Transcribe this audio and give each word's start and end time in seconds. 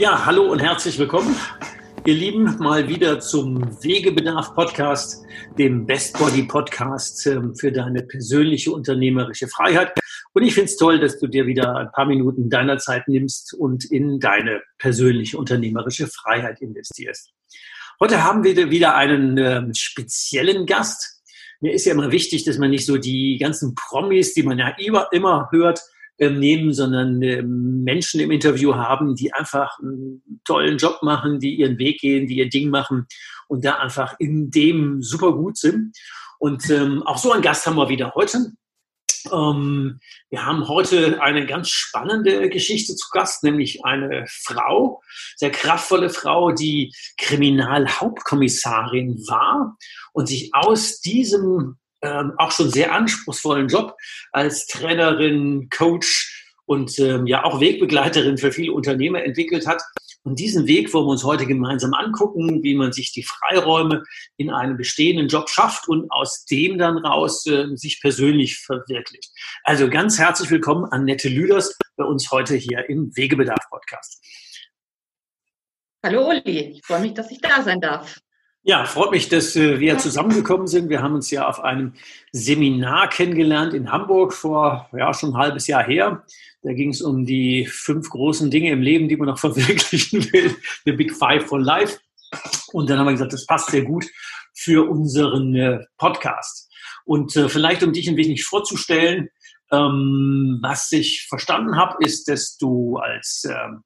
Ja, 0.00 0.24
hallo 0.24 0.50
und 0.50 0.60
herzlich 0.60 0.98
willkommen, 0.98 1.36
ihr 2.06 2.14
Lieben, 2.14 2.56
mal 2.56 2.88
wieder 2.88 3.20
zum 3.20 3.60
Wegebedarf 3.84 4.54
Podcast, 4.54 5.22
dem 5.58 5.84
Best 5.84 6.18
Body 6.18 6.44
Podcast 6.44 7.26
ähm, 7.26 7.54
für 7.54 7.70
deine 7.70 8.04
persönliche 8.04 8.72
unternehmerische 8.72 9.46
Freiheit. 9.46 9.92
Und 10.32 10.42
ich 10.42 10.54
finde 10.54 10.70
es 10.70 10.78
toll, 10.78 11.00
dass 11.00 11.18
du 11.18 11.26
dir 11.26 11.46
wieder 11.46 11.76
ein 11.76 11.92
paar 11.92 12.06
Minuten 12.06 12.48
deiner 12.48 12.78
Zeit 12.78 13.08
nimmst 13.08 13.52
und 13.52 13.84
in 13.92 14.18
deine 14.20 14.62
persönliche 14.78 15.36
unternehmerische 15.36 16.06
Freiheit 16.06 16.62
investierst. 16.62 17.34
Heute 18.00 18.24
haben 18.24 18.42
wir 18.42 18.70
wieder 18.70 18.94
einen 18.96 19.36
äh, 19.36 19.74
speziellen 19.74 20.64
Gast. 20.64 21.20
Mir 21.60 21.74
ist 21.74 21.84
ja 21.84 21.92
immer 21.92 22.10
wichtig, 22.10 22.44
dass 22.44 22.56
man 22.56 22.70
nicht 22.70 22.86
so 22.86 22.96
die 22.96 23.36
ganzen 23.38 23.74
Promis, 23.74 24.32
die 24.32 24.44
man 24.44 24.58
ja 24.58 24.74
immer, 24.78 25.08
immer 25.12 25.50
hört, 25.52 25.82
nehmen, 26.28 26.74
sondern 26.74 27.22
äh, 27.22 27.42
Menschen 27.42 28.20
im 28.20 28.30
Interview 28.30 28.74
haben, 28.74 29.14
die 29.14 29.32
einfach 29.32 29.78
einen 29.78 30.40
tollen 30.44 30.76
Job 30.76 31.02
machen, 31.02 31.40
die 31.40 31.54
ihren 31.54 31.78
Weg 31.78 32.00
gehen, 32.00 32.26
die 32.26 32.36
ihr 32.36 32.50
Ding 32.50 32.68
machen 32.68 33.06
und 33.48 33.64
da 33.64 33.76
einfach 33.76 34.16
in 34.18 34.50
dem 34.50 35.02
super 35.02 35.32
gut 35.32 35.56
sind. 35.56 35.96
Und 36.38 36.68
ähm, 36.68 37.02
auch 37.04 37.16
so 37.16 37.32
einen 37.32 37.42
Gast 37.42 37.66
haben 37.66 37.76
wir 37.76 37.88
wieder 37.88 38.12
heute. 38.14 38.52
Ähm, 39.32 40.00
wir 40.30 40.44
haben 40.44 40.68
heute 40.68 41.22
eine 41.22 41.46
ganz 41.46 41.70
spannende 41.70 42.48
Geschichte 42.48 42.96
zu 42.96 43.08
Gast, 43.10 43.42
nämlich 43.42 43.84
eine 43.84 44.24
Frau, 44.28 45.02
sehr 45.36 45.50
kraftvolle 45.50 46.10
Frau, 46.10 46.52
die 46.52 46.94
Kriminalhauptkommissarin 47.18 49.18
war 49.28 49.76
und 50.12 50.28
sich 50.28 50.54
aus 50.54 51.00
diesem 51.00 51.76
ähm, 52.02 52.32
auch 52.38 52.52
schon 52.52 52.70
sehr 52.70 52.92
anspruchsvollen 52.92 53.68
Job 53.68 53.96
als 54.32 54.66
Trainerin, 54.66 55.68
Coach 55.70 56.54
und 56.64 56.98
ähm, 56.98 57.26
ja 57.26 57.44
auch 57.44 57.60
Wegbegleiterin 57.60 58.38
für 58.38 58.52
viele 58.52 58.72
Unternehmer 58.72 59.22
entwickelt 59.22 59.66
hat 59.66 59.82
und 60.22 60.38
diesen 60.38 60.66
Weg 60.66 60.92
wollen 60.92 61.06
wir 61.06 61.12
uns 61.12 61.24
heute 61.24 61.46
gemeinsam 61.46 61.94
angucken, 61.94 62.62
wie 62.62 62.74
man 62.74 62.92
sich 62.92 63.12
die 63.12 63.22
Freiräume 63.22 64.04
in 64.36 64.50
einem 64.50 64.76
bestehenden 64.76 65.28
Job 65.28 65.48
schafft 65.48 65.88
und 65.88 66.10
aus 66.10 66.44
dem 66.44 66.76
dann 66.76 66.98
raus 66.98 67.46
äh, 67.46 67.74
sich 67.74 68.00
persönlich 68.02 68.58
verwirklicht. 68.58 69.30
Also 69.64 69.88
ganz 69.88 70.18
herzlich 70.18 70.50
willkommen, 70.50 70.84
Annette 70.84 71.30
Lüders, 71.30 71.76
bei 71.96 72.04
uns 72.04 72.30
heute 72.30 72.54
hier 72.54 72.88
im 72.90 73.16
Wegebedarf-Podcast. 73.16 74.22
Hallo 76.04 76.28
Uli, 76.28 76.76
ich 76.76 76.84
freue 76.84 77.00
mich, 77.00 77.14
dass 77.14 77.30
ich 77.30 77.40
da 77.40 77.62
sein 77.62 77.80
darf. 77.80 78.20
Ja, 78.62 78.84
freut 78.84 79.10
mich, 79.10 79.30
dass 79.30 79.56
äh, 79.56 79.80
wir 79.80 79.96
zusammengekommen 79.96 80.66
sind. 80.66 80.90
Wir 80.90 81.00
haben 81.00 81.14
uns 81.14 81.30
ja 81.30 81.48
auf 81.48 81.60
einem 81.60 81.94
Seminar 82.30 83.08
kennengelernt 83.08 83.72
in 83.72 83.90
Hamburg 83.90 84.34
vor 84.34 84.90
ja, 84.92 85.14
schon 85.14 85.30
ein 85.30 85.38
halbes 85.38 85.66
Jahr 85.66 85.82
her. 85.82 86.24
Da 86.62 86.74
ging 86.74 86.90
es 86.90 87.00
um 87.00 87.24
die 87.24 87.64
fünf 87.64 88.10
großen 88.10 88.50
Dinge 88.50 88.70
im 88.70 88.82
Leben, 88.82 89.08
die 89.08 89.16
man 89.16 89.28
noch 89.28 89.38
verwirklichen 89.40 90.30
will. 90.32 90.54
The 90.84 90.92
Big 90.92 91.12
Five 91.12 91.46
for 91.46 91.58
Life. 91.58 92.00
Und 92.72 92.90
dann 92.90 92.98
haben 92.98 93.06
wir 93.06 93.12
gesagt, 93.12 93.32
das 93.32 93.46
passt 93.46 93.70
sehr 93.70 93.82
gut 93.82 94.04
für 94.54 94.88
unseren 94.90 95.54
äh, 95.54 95.78
Podcast. 95.96 96.70
Und 97.06 97.34
äh, 97.36 97.48
vielleicht, 97.48 97.82
um 97.82 97.94
dich 97.94 98.08
ein 98.08 98.16
wenig 98.18 98.44
vorzustellen, 98.44 99.30
ähm, 99.72 100.58
was 100.60 100.92
ich 100.92 101.26
verstanden 101.28 101.76
habe, 101.76 102.04
ist, 102.04 102.28
dass 102.28 102.58
du 102.58 102.98
als 102.98 103.44
ähm, 103.48 103.84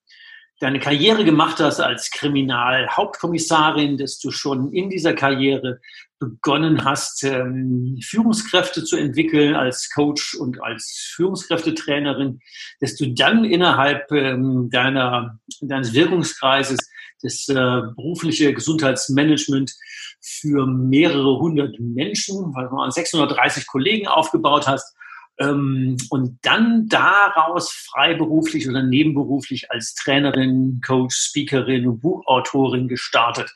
deine 0.60 0.78
Karriere 0.78 1.24
gemacht 1.24 1.60
hast 1.60 1.80
als 1.80 2.10
Kriminalhauptkommissarin, 2.10 3.98
dass 3.98 4.18
du 4.18 4.30
schon 4.30 4.72
in 4.72 4.88
dieser 4.88 5.14
Karriere 5.14 5.80
begonnen 6.18 6.84
hast, 6.84 7.24
ähm, 7.24 7.98
Führungskräfte 8.02 8.84
zu 8.84 8.96
entwickeln 8.96 9.54
als 9.54 9.90
Coach 9.90 10.34
und 10.34 10.62
als 10.62 11.12
Führungskräftetrainerin, 11.14 12.40
dass 12.80 12.96
du 12.96 13.12
dann 13.12 13.44
innerhalb 13.44 14.10
ähm, 14.12 14.70
deiner, 14.70 15.38
deines 15.60 15.92
Wirkungskreises 15.92 16.78
das 17.22 17.48
äh, 17.48 17.54
berufliche 17.54 18.52
Gesundheitsmanagement 18.54 19.72
für 20.20 20.66
mehrere 20.66 21.38
hundert 21.38 21.78
Menschen, 21.80 22.54
weil 22.54 22.68
du 22.68 22.90
630 22.90 23.66
Kollegen 23.66 24.06
aufgebaut 24.06 24.66
hast 24.66 24.94
ähm, 25.38 25.96
und 26.10 26.38
dann 26.42 26.88
daraus 26.88 27.70
freiberuflich 27.70 28.68
oder 28.68 28.82
nebenberuflich 28.82 29.70
als 29.70 29.94
Trainerin, 29.94 30.80
Coach, 30.84 31.16
Speakerin 31.16 31.86
und 31.86 32.00
Buchautorin 32.00 32.88
gestartet. 32.88 33.52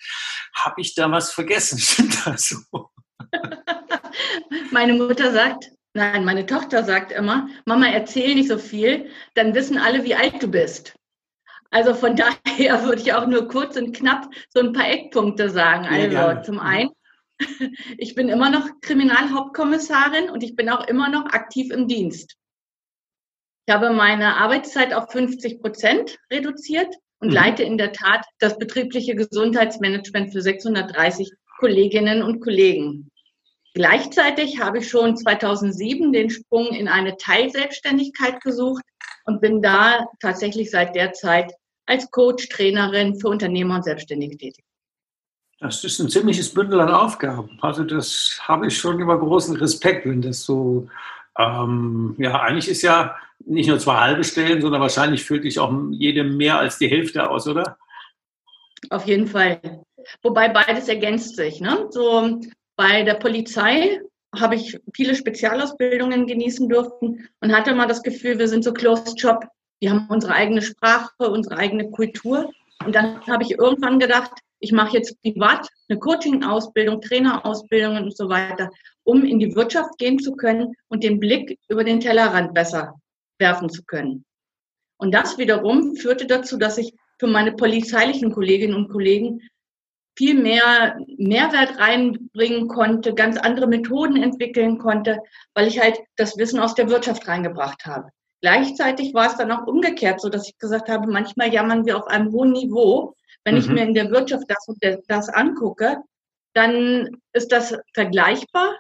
Habe 0.54 0.80
ich 0.80 0.94
da 0.94 1.10
was 1.10 1.32
vergessen? 1.32 1.78
Stimmt 1.78 2.26
das 2.26 2.48
so? 2.48 2.90
meine 4.72 4.94
Mutter 4.94 5.32
sagt, 5.32 5.70
nein, 5.94 6.24
meine 6.24 6.46
Tochter 6.46 6.84
sagt 6.84 7.12
immer, 7.12 7.48
Mama, 7.64 7.86
erzähl 7.88 8.34
nicht 8.34 8.48
so 8.48 8.58
viel, 8.58 9.10
dann 9.34 9.54
wissen 9.54 9.78
alle, 9.78 10.04
wie 10.04 10.14
alt 10.14 10.42
du 10.42 10.48
bist. 10.48 10.94
Also 11.70 11.94
von 11.94 12.16
daher 12.46 12.84
würde 12.84 13.02
ich 13.02 13.12
auch 13.12 13.26
nur 13.26 13.48
kurz 13.48 13.76
und 13.76 13.94
knapp 13.94 14.28
so 14.48 14.60
ein 14.60 14.72
paar 14.72 14.88
Eckpunkte 14.88 15.50
sagen. 15.50 15.86
Also 15.86 16.14
ja, 16.14 16.42
zum 16.42 16.58
einen, 16.58 16.90
ich 17.98 18.14
bin 18.14 18.28
immer 18.28 18.50
noch 18.50 18.68
Kriminalhauptkommissarin 18.80 20.30
und 20.30 20.42
ich 20.42 20.56
bin 20.56 20.68
auch 20.68 20.86
immer 20.86 21.08
noch 21.08 21.26
aktiv 21.26 21.70
im 21.70 21.88
Dienst. 21.88 22.36
Ich 23.66 23.74
habe 23.74 23.90
meine 23.90 24.36
Arbeitszeit 24.36 24.94
auf 24.94 25.10
50 25.12 25.60
Prozent 25.60 26.18
reduziert 26.32 26.94
und 27.20 27.28
mhm. 27.28 27.34
leite 27.34 27.62
in 27.62 27.78
der 27.78 27.92
Tat 27.92 28.24
das 28.38 28.58
betriebliche 28.58 29.14
Gesundheitsmanagement 29.14 30.32
für 30.32 30.40
630 30.40 31.30
Kolleginnen 31.58 32.22
und 32.22 32.40
Kollegen. 32.40 33.10
Gleichzeitig 33.74 34.60
habe 34.60 34.78
ich 34.78 34.88
schon 34.88 35.16
2007 35.16 36.12
den 36.12 36.30
Sprung 36.30 36.68
in 36.68 36.88
eine 36.88 37.16
Teilselbstständigkeit 37.16 38.40
gesucht 38.40 38.82
und 39.24 39.40
bin 39.40 39.60
da 39.60 40.06
tatsächlich 40.20 40.70
seit 40.70 40.94
der 40.94 41.12
Zeit 41.12 41.52
als 41.86 42.10
Coach, 42.10 42.48
Trainerin 42.48 43.20
für 43.20 43.28
Unternehmer 43.28 43.76
und 43.76 43.84
Selbstständige 43.84 44.36
tätig. 44.36 44.64
Das 45.60 45.82
ist 45.82 45.98
ein 45.98 46.08
ziemliches 46.08 46.54
Bündel 46.54 46.80
an 46.80 46.90
Aufgaben. 46.90 47.58
Also 47.60 47.82
das 47.82 48.38
habe 48.42 48.68
ich 48.68 48.78
schon 48.78 49.00
immer 49.00 49.18
großen 49.18 49.56
Respekt, 49.56 50.06
wenn 50.06 50.22
das 50.22 50.44
so, 50.44 50.88
ähm, 51.36 52.14
ja, 52.18 52.40
eigentlich 52.40 52.68
ist 52.68 52.82
ja 52.82 53.16
nicht 53.40 53.68
nur 53.68 53.78
zwei 53.78 53.96
halbe 53.96 54.22
Stellen, 54.22 54.60
sondern 54.60 54.80
wahrscheinlich 54.80 55.24
füllt 55.24 55.44
dich 55.44 55.58
auch 55.58 55.72
jedem 55.90 56.36
mehr 56.36 56.58
als 56.58 56.78
die 56.78 56.88
Hälfte 56.88 57.28
aus, 57.28 57.48
oder? 57.48 57.76
Auf 58.90 59.06
jeden 59.06 59.26
Fall. 59.26 59.60
Wobei 60.22 60.48
beides 60.48 60.88
ergänzt 60.88 61.36
sich. 61.36 61.60
Ne? 61.60 61.86
So 61.90 62.40
bei 62.76 63.02
der 63.02 63.14
Polizei 63.14 64.00
habe 64.36 64.54
ich 64.54 64.78
viele 64.94 65.14
Spezialausbildungen 65.14 66.26
genießen 66.26 66.68
dürfen 66.68 67.28
und 67.40 67.52
hatte 67.52 67.74
mal 67.74 67.88
das 67.88 68.02
Gefühl, 68.02 68.38
wir 68.38 68.46
sind 68.46 68.62
so 68.62 68.72
closed 68.72 69.20
shop. 69.20 69.44
Wir 69.80 69.90
haben 69.90 70.06
unsere 70.08 70.34
eigene 70.34 70.62
Sprache, 70.62 71.30
unsere 71.30 71.56
eigene 71.56 71.90
Kultur. 71.90 72.50
Und 72.84 72.94
dann 72.94 73.20
habe 73.26 73.42
ich 73.42 73.52
irgendwann 73.52 73.98
gedacht, 73.98 74.30
ich 74.60 74.72
mache 74.72 74.96
jetzt 74.96 75.20
privat 75.22 75.68
eine 75.88 75.98
Coaching-Ausbildung, 75.98 77.00
Trainerausbildungen 77.00 78.04
und 78.04 78.16
so 78.16 78.28
weiter, 78.28 78.70
um 79.04 79.24
in 79.24 79.38
die 79.38 79.54
Wirtschaft 79.54 79.98
gehen 79.98 80.18
zu 80.18 80.36
können 80.36 80.74
und 80.88 81.02
den 81.04 81.20
Blick 81.20 81.58
über 81.68 81.84
den 81.84 82.00
Tellerrand 82.00 82.54
besser 82.54 82.94
werfen 83.38 83.70
zu 83.70 83.84
können. 83.84 84.24
Und 84.98 85.14
das 85.14 85.38
wiederum 85.38 85.94
führte 85.96 86.26
dazu, 86.26 86.58
dass 86.58 86.78
ich 86.78 86.92
für 87.18 87.28
meine 87.28 87.52
polizeilichen 87.52 88.32
Kolleginnen 88.32 88.74
und 88.74 88.90
Kollegen 88.90 89.40
viel 90.16 90.34
mehr 90.34 90.98
Mehrwert 91.16 91.78
reinbringen 91.78 92.66
konnte, 92.66 93.14
ganz 93.14 93.38
andere 93.38 93.68
Methoden 93.68 94.20
entwickeln 94.20 94.78
konnte, 94.78 95.20
weil 95.54 95.68
ich 95.68 95.80
halt 95.80 96.00
das 96.16 96.36
Wissen 96.36 96.58
aus 96.58 96.74
der 96.74 96.88
Wirtschaft 96.90 97.28
reingebracht 97.28 97.86
habe. 97.86 98.10
Gleichzeitig 98.40 99.14
war 99.14 99.28
es 99.28 99.36
dann 99.36 99.52
auch 99.52 99.66
umgekehrt, 99.66 100.20
so 100.20 100.28
dass 100.28 100.48
ich 100.48 100.58
gesagt 100.58 100.88
habe, 100.88 101.10
manchmal 101.10 101.52
jammern 101.52 101.86
wir 101.86 101.96
auf 101.96 102.08
einem 102.08 102.32
hohen 102.32 102.52
Niveau 102.52 103.14
wenn 103.48 103.54
mhm. 103.54 103.60
ich 103.60 103.68
mir 103.68 103.82
in 103.82 103.94
der 103.94 104.10
Wirtschaft 104.10 104.44
das 104.48 104.68
und 104.68 104.78
das 105.08 105.28
angucke, 105.30 105.96
dann 106.52 107.08
ist 107.32 107.50
das 107.50 107.74
vergleichbar. 107.94 108.74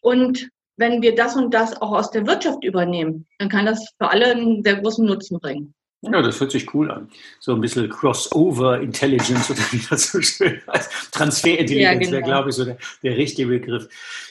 Und 0.00 0.48
wenn 0.76 1.02
wir 1.02 1.14
das 1.14 1.36
und 1.36 1.54
das 1.54 1.80
auch 1.80 1.92
aus 1.92 2.10
der 2.10 2.26
Wirtschaft 2.26 2.64
übernehmen, 2.64 3.26
dann 3.38 3.48
kann 3.48 3.66
das 3.66 3.94
für 3.96 4.10
alle 4.10 4.32
einen 4.32 4.64
sehr 4.64 4.76
großen 4.76 5.06
Nutzen 5.06 5.38
bringen. 5.38 5.72
Ja, 6.02 6.22
das 6.22 6.40
hört 6.40 6.52
sich 6.52 6.72
cool 6.74 6.90
an. 6.92 7.10
So 7.40 7.52
ein 7.54 7.60
bisschen 7.60 7.88
Crossover 7.88 8.80
Intelligence 8.80 9.50
oder 9.50 9.60
wie 9.72 9.84
das 9.88 10.12
so 10.12 10.20
schön 10.20 10.60
heißt. 10.72 11.12
Transferintelligenz 11.12 11.84
ja, 11.84 11.94
genau. 11.94 12.12
wäre, 12.12 12.22
glaube 12.22 12.50
ich, 12.50 12.56
so 12.56 12.64
der, 12.64 12.78
der, 13.02 13.16
richtige 13.16 13.48
Begriff. 13.48 13.88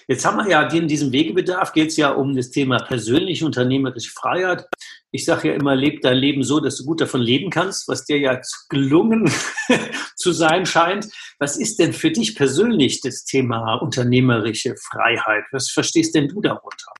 Jetzt 0.07 0.25
haben 0.25 0.38
wir 0.38 0.50
ja 0.50 0.62
in 0.69 0.88
diesem 0.88 1.12
Wegebedarf 1.12 1.74
geht 1.74 1.89
es 1.89 1.98
ja 1.98 2.12
um 2.12 2.36
das 2.36 2.51
Thema 2.51 2.80
persönliche 2.80 3.45
unternehmerische 3.45 4.12
Freiheit. 4.12 4.66
Ich 5.12 5.25
sage 5.25 5.50
ja 5.50 5.54
immer, 5.56 5.75
leb 5.75 6.01
dein 6.01 6.18
Leben 6.18 6.44
so, 6.44 6.59
dass 6.59 6.77
du 6.77 6.86
gut 6.86 7.00
davon 7.00 7.21
leben 7.21 7.50
kannst, 7.50 7.88
was 7.88 8.04
dir 8.04 8.19
ja 8.19 8.42
gelungen 8.69 9.31
zu 10.15 10.31
sein 10.31 10.65
scheint. 10.65 11.07
Was 11.39 11.57
ist 11.57 11.80
denn 11.80 11.94
für 11.94 12.12
dich 12.12 12.36
persönlich 12.36 13.01
das 13.01 13.24
Thema 13.24 13.75
unternehmerische 13.75 14.75
Freiheit? 14.75 15.45
Was 15.51 15.71
verstehst 15.71 16.13
denn 16.15 16.27
du 16.27 16.42
darunter? 16.42 16.92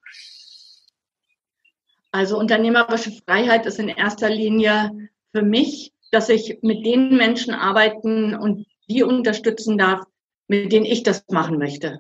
Also 2.12 2.39
unternehmerische 2.39 3.12
Freiheit 3.25 3.65
ist 3.65 3.80
in 3.80 3.89
erster 3.89 4.30
Linie 4.30 4.92
für 5.33 5.42
mich, 5.42 5.92
dass 6.12 6.30
ich 6.30 6.60
mit 6.62 6.86
den 6.86 7.18
Menschen 7.18 7.53
arbeiten 7.53 8.36
und 8.36 8.65
die 8.89 9.03
unterstützen 9.03 9.77
darf, 9.77 10.03
mit 10.48 10.71
denen 10.71 10.86
ich 10.86 11.03
das 11.03 11.25
machen 11.30 11.57
möchte 11.57 12.00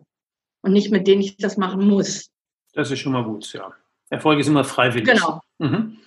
und 0.61 0.71
nicht 0.71 0.91
mit 0.91 1.07
denen 1.07 1.21
ich 1.21 1.37
das 1.37 1.57
machen 1.57 1.87
muss. 1.87 2.29
Das 2.73 2.91
ist 2.91 2.99
schon 2.99 3.11
mal 3.11 3.23
gut, 3.23 3.51
ja. 3.53 3.73
Erfolg 4.09 4.39
ist 4.39 4.47
immer 4.47 4.63
freiwillig. 4.63 5.07
Genau. 5.07 5.41
Mhm. 5.59 5.97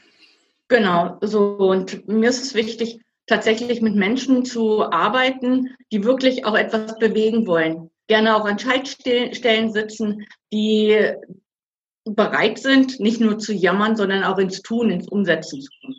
Genau, 0.68 1.18
so 1.20 1.56
und 1.56 2.06
mir 2.06 2.28
ist 2.28 2.42
es 2.42 2.54
wichtig, 2.54 3.00
tatsächlich 3.26 3.80
mit 3.80 3.96
Menschen 3.96 4.44
zu 4.44 4.84
arbeiten, 4.84 5.74
die 5.92 6.04
wirklich 6.04 6.44
auch 6.44 6.56
etwas 6.56 6.98
bewegen 6.98 7.46
wollen. 7.46 7.90
Gerne 8.06 8.36
auch 8.36 8.44
an 8.44 8.58
Schaltstellen 8.58 9.72
sitzen, 9.72 10.26
die 10.52 11.12
bereit 12.04 12.58
sind, 12.58 13.00
nicht 13.00 13.20
nur 13.20 13.38
zu 13.38 13.52
jammern, 13.52 13.96
sondern 13.96 14.24
auch 14.24 14.38
ins 14.38 14.62
Tun, 14.62 14.90
ins 14.90 15.08
Umsetzen 15.08 15.60
zu 15.60 15.70
kommen. 15.80 15.96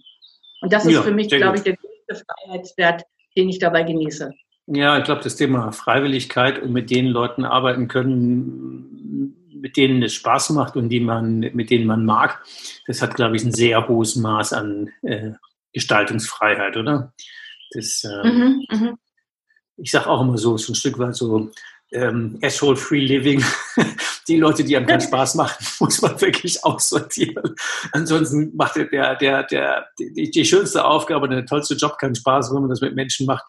Und 0.61 0.73
das 0.73 0.85
ist 0.85 0.93
ja, 0.93 1.01
für 1.01 1.11
mich, 1.11 1.29
glaube 1.29 1.57
ich, 1.57 1.63
der 1.63 1.75
größte 1.75 2.25
Freiheitswert, 2.25 3.03
den 3.35 3.49
ich 3.49 3.59
dabei 3.59 3.83
genieße. 3.83 4.31
Ja, 4.67 4.97
ich 4.97 5.03
glaube, 5.03 5.21
das 5.21 5.35
Thema 5.35 5.71
Freiwilligkeit 5.71 6.61
und 6.61 6.71
mit 6.71 6.89
den 6.89 7.07
Leuten 7.07 7.45
arbeiten 7.45 7.87
können, 7.87 9.35
mit 9.61 9.77
denen 9.77 10.01
es 10.03 10.13
Spaß 10.15 10.49
macht 10.51 10.75
und 10.75 10.89
die 10.89 10.99
man, 10.99 11.39
mit 11.39 11.69
denen 11.69 11.85
man 11.85 12.03
mag, 12.03 12.43
das 12.87 13.01
hat, 13.01 13.15
glaube 13.15 13.35
ich, 13.35 13.43
ein 13.43 13.53
sehr 13.53 13.87
hohes 13.87 14.15
Maß 14.15 14.53
an 14.53 14.89
äh, 15.03 15.31
Gestaltungsfreiheit, 15.71 16.75
oder? 16.77 17.13
Das, 17.71 18.03
äh, 18.03 18.27
mhm, 18.27 18.65
mh. 18.69 18.97
Ich 19.77 19.91
sage 19.91 20.09
auch 20.09 20.21
immer 20.21 20.37
so, 20.37 20.57
so 20.57 20.73
ein 20.73 20.75
Stück 20.75 20.99
weit 20.99 21.15
so 21.15 21.51
ähm, 21.91 22.39
Asshole-Free 22.41 23.01
Living. 23.01 23.43
die 24.27 24.37
Leute, 24.37 24.63
die 24.63 24.75
einem 24.77 24.85
keinen 24.85 25.01
Spaß 25.01 25.35
machen, 25.35 25.65
muss 25.79 26.01
man 26.01 26.19
wirklich 26.21 26.63
aussortieren. 26.63 27.55
Ansonsten 27.91 28.55
macht 28.55 28.75
der, 28.75 28.85
der, 28.85 29.15
der, 29.15 29.43
der 29.43 29.87
die, 29.99 30.31
die 30.31 30.45
schönste 30.45 30.85
Aufgabe, 30.85 31.27
der 31.27 31.45
tollste 31.45 31.75
Job 31.75 31.97
keinen 31.97 32.15
Spaß, 32.15 32.53
wenn 32.53 32.61
man 32.61 32.69
das 32.69 32.81
mit 32.81 32.95
Menschen 32.95 33.25
macht, 33.25 33.43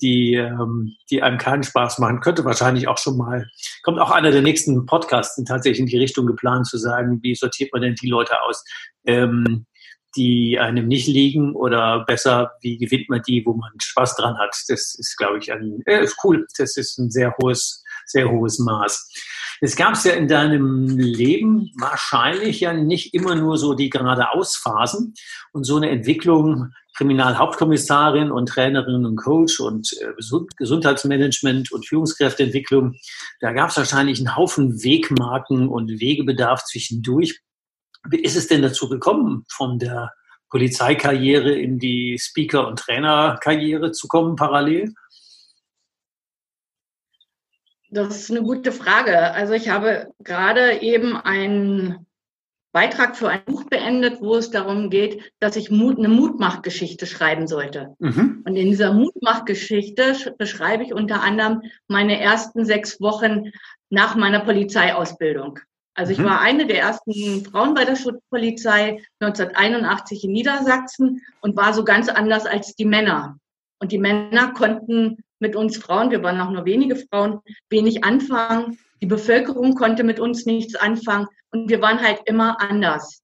die, 0.00 0.34
ähm, 0.34 0.94
die 1.10 1.22
einem 1.22 1.38
keinen 1.38 1.62
Spaß 1.62 1.98
machen. 1.98 2.20
Könnte 2.20 2.44
wahrscheinlich 2.44 2.88
auch 2.88 2.98
schon 2.98 3.16
mal, 3.16 3.46
kommt 3.82 3.98
auch 3.98 4.10
einer 4.10 4.30
der 4.30 4.42
nächsten 4.42 4.86
Podcasts 4.86 5.42
tatsächlich 5.44 5.80
in 5.80 5.86
die 5.86 5.98
Richtung 5.98 6.26
geplant 6.26 6.66
zu 6.66 6.78
sagen, 6.78 7.20
wie 7.22 7.34
sortiert 7.34 7.72
man 7.72 7.82
denn 7.82 7.94
die 7.94 8.08
Leute 8.08 8.40
aus, 8.42 8.64
ähm, 9.06 9.66
die 10.16 10.58
einem 10.58 10.88
nicht 10.88 11.06
liegen 11.06 11.54
oder 11.54 12.04
besser, 12.06 12.52
wie 12.60 12.78
gewinnt 12.78 13.08
man 13.08 13.22
die, 13.26 13.44
wo 13.44 13.54
man 13.54 13.72
Spaß 13.80 14.16
dran 14.16 14.36
hat. 14.38 14.54
Das 14.68 14.94
ist, 14.94 15.16
glaube 15.16 15.38
ich, 15.38 15.52
ein, 15.52 15.82
äh, 15.86 16.06
cool. 16.24 16.46
Das 16.58 16.76
ist 16.76 16.98
ein 16.98 17.10
sehr 17.10 17.34
hohes, 17.40 17.82
sehr 18.06 18.30
hohes 18.30 18.58
Maß. 18.58 19.10
Es 19.60 19.76
gab 19.76 19.94
ja 20.04 20.12
in 20.12 20.28
deinem 20.28 20.88
Leben 20.98 21.70
wahrscheinlich 21.78 22.60
ja 22.60 22.72
nicht 22.72 23.14
immer 23.14 23.36
nur 23.36 23.56
so 23.58 23.74
die 23.74 23.90
geradeausphasen 23.90 25.14
und 25.52 25.64
so 25.64 25.76
eine 25.76 25.90
Entwicklung, 25.90 26.72
Kriminalhauptkommissarin 26.96 28.30
und 28.30 28.48
Trainerin 28.48 29.06
und 29.06 29.16
Coach 29.16 29.60
und 29.60 29.92
äh, 30.00 30.12
Gesundheitsmanagement 30.58 31.72
und 31.72 31.86
Führungskräfteentwicklung. 31.86 32.96
Da 33.40 33.52
gab 33.52 33.70
es 33.70 33.76
wahrscheinlich 33.76 34.18
einen 34.18 34.36
Haufen 34.36 34.82
Wegmarken 34.82 35.68
und 35.68 35.88
Wegebedarf 35.88 36.64
zwischendurch. 36.64 37.40
Wie 38.08 38.20
ist 38.20 38.36
es 38.36 38.48
denn 38.48 38.62
dazu 38.62 38.88
gekommen, 38.88 39.44
von 39.48 39.78
der 39.78 40.12
Polizeikarriere 40.50 41.52
in 41.52 41.78
die 41.78 42.18
Speaker- 42.20 42.68
und 42.68 42.78
Trainerkarriere 42.78 43.92
zu 43.92 44.08
kommen 44.08 44.36
parallel? 44.36 44.92
Das 47.90 48.16
ist 48.16 48.30
eine 48.30 48.42
gute 48.42 48.72
Frage. 48.72 49.32
Also 49.32 49.52
ich 49.52 49.68
habe 49.68 50.12
gerade 50.18 50.80
eben 50.80 51.16
einen 51.16 52.06
Beitrag 52.72 53.16
für 53.16 53.28
ein 53.28 53.44
Buch 53.44 53.64
beendet, 53.64 54.22
wo 54.22 54.34
es 54.36 54.50
darum 54.50 54.88
geht, 54.88 55.32
dass 55.40 55.56
ich 55.56 55.70
Mut, 55.70 55.98
eine 55.98 56.08
Mutmachgeschichte 56.08 57.06
schreiben 57.06 57.46
sollte. 57.46 57.94
Mhm. 57.98 58.42
Und 58.46 58.56
in 58.56 58.70
dieser 58.70 58.94
Mutmachgeschichte 58.94 60.34
beschreibe 60.38 60.82
ich 60.82 60.94
unter 60.94 61.22
anderem 61.22 61.60
meine 61.86 62.18
ersten 62.18 62.64
sechs 62.64 62.98
Wochen 63.00 63.52
nach 63.90 64.16
meiner 64.16 64.40
Polizeiausbildung. 64.40 65.58
Also 65.94 66.12
ich 66.12 66.18
mhm. 66.18 66.24
war 66.24 66.40
eine 66.40 66.66
der 66.66 66.80
ersten 66.80 67.44
Frauen 67.44 67.74
bei 67.74 67.84
der 67.84 67.96
Schutzpolizei 67.96 69.02
1981 69.20 70.24
in 70.24 70.32
Niedersachsen 70.32 71.22
und 71.40 71.56
war 71.56 71.74
so 71.74 71.84
ganz 71.84 72.08
anders 72.08 72.46
als 72.46 72.74
die 72.74 72.84
Männer. 72.84 73.38
Und 73.78 73.92
die 73.92 73.98
Männer 73.98 74.52
konnten 74.52 75.18
mit 75.38 75.56
uns 75.56 75.76
Frauen, 75.76 76.10
wir 76.10 76.22
waren 76.22 76.40
auch 76.40 76.50
nur 76.50 76.64
wenige 76.64 76.96
Frauen, 76.96 77.40
wenig 77.68 78.04
anfangen. 78.04 78.78
Die 79.02 79.06
Bevölkerung 79.06 79.74
konnte 79.74 80.04
mit 80.04 80.20
uns 80.20 80.46
nichts 80.46 80.76
anfangen 80.76 81.26
und 81.50 81.68
wir 81.68 81.82
waren 81.82 82.00
halt 82.00 82.20
immer 82.26 82.60
anders. 82.60 83.22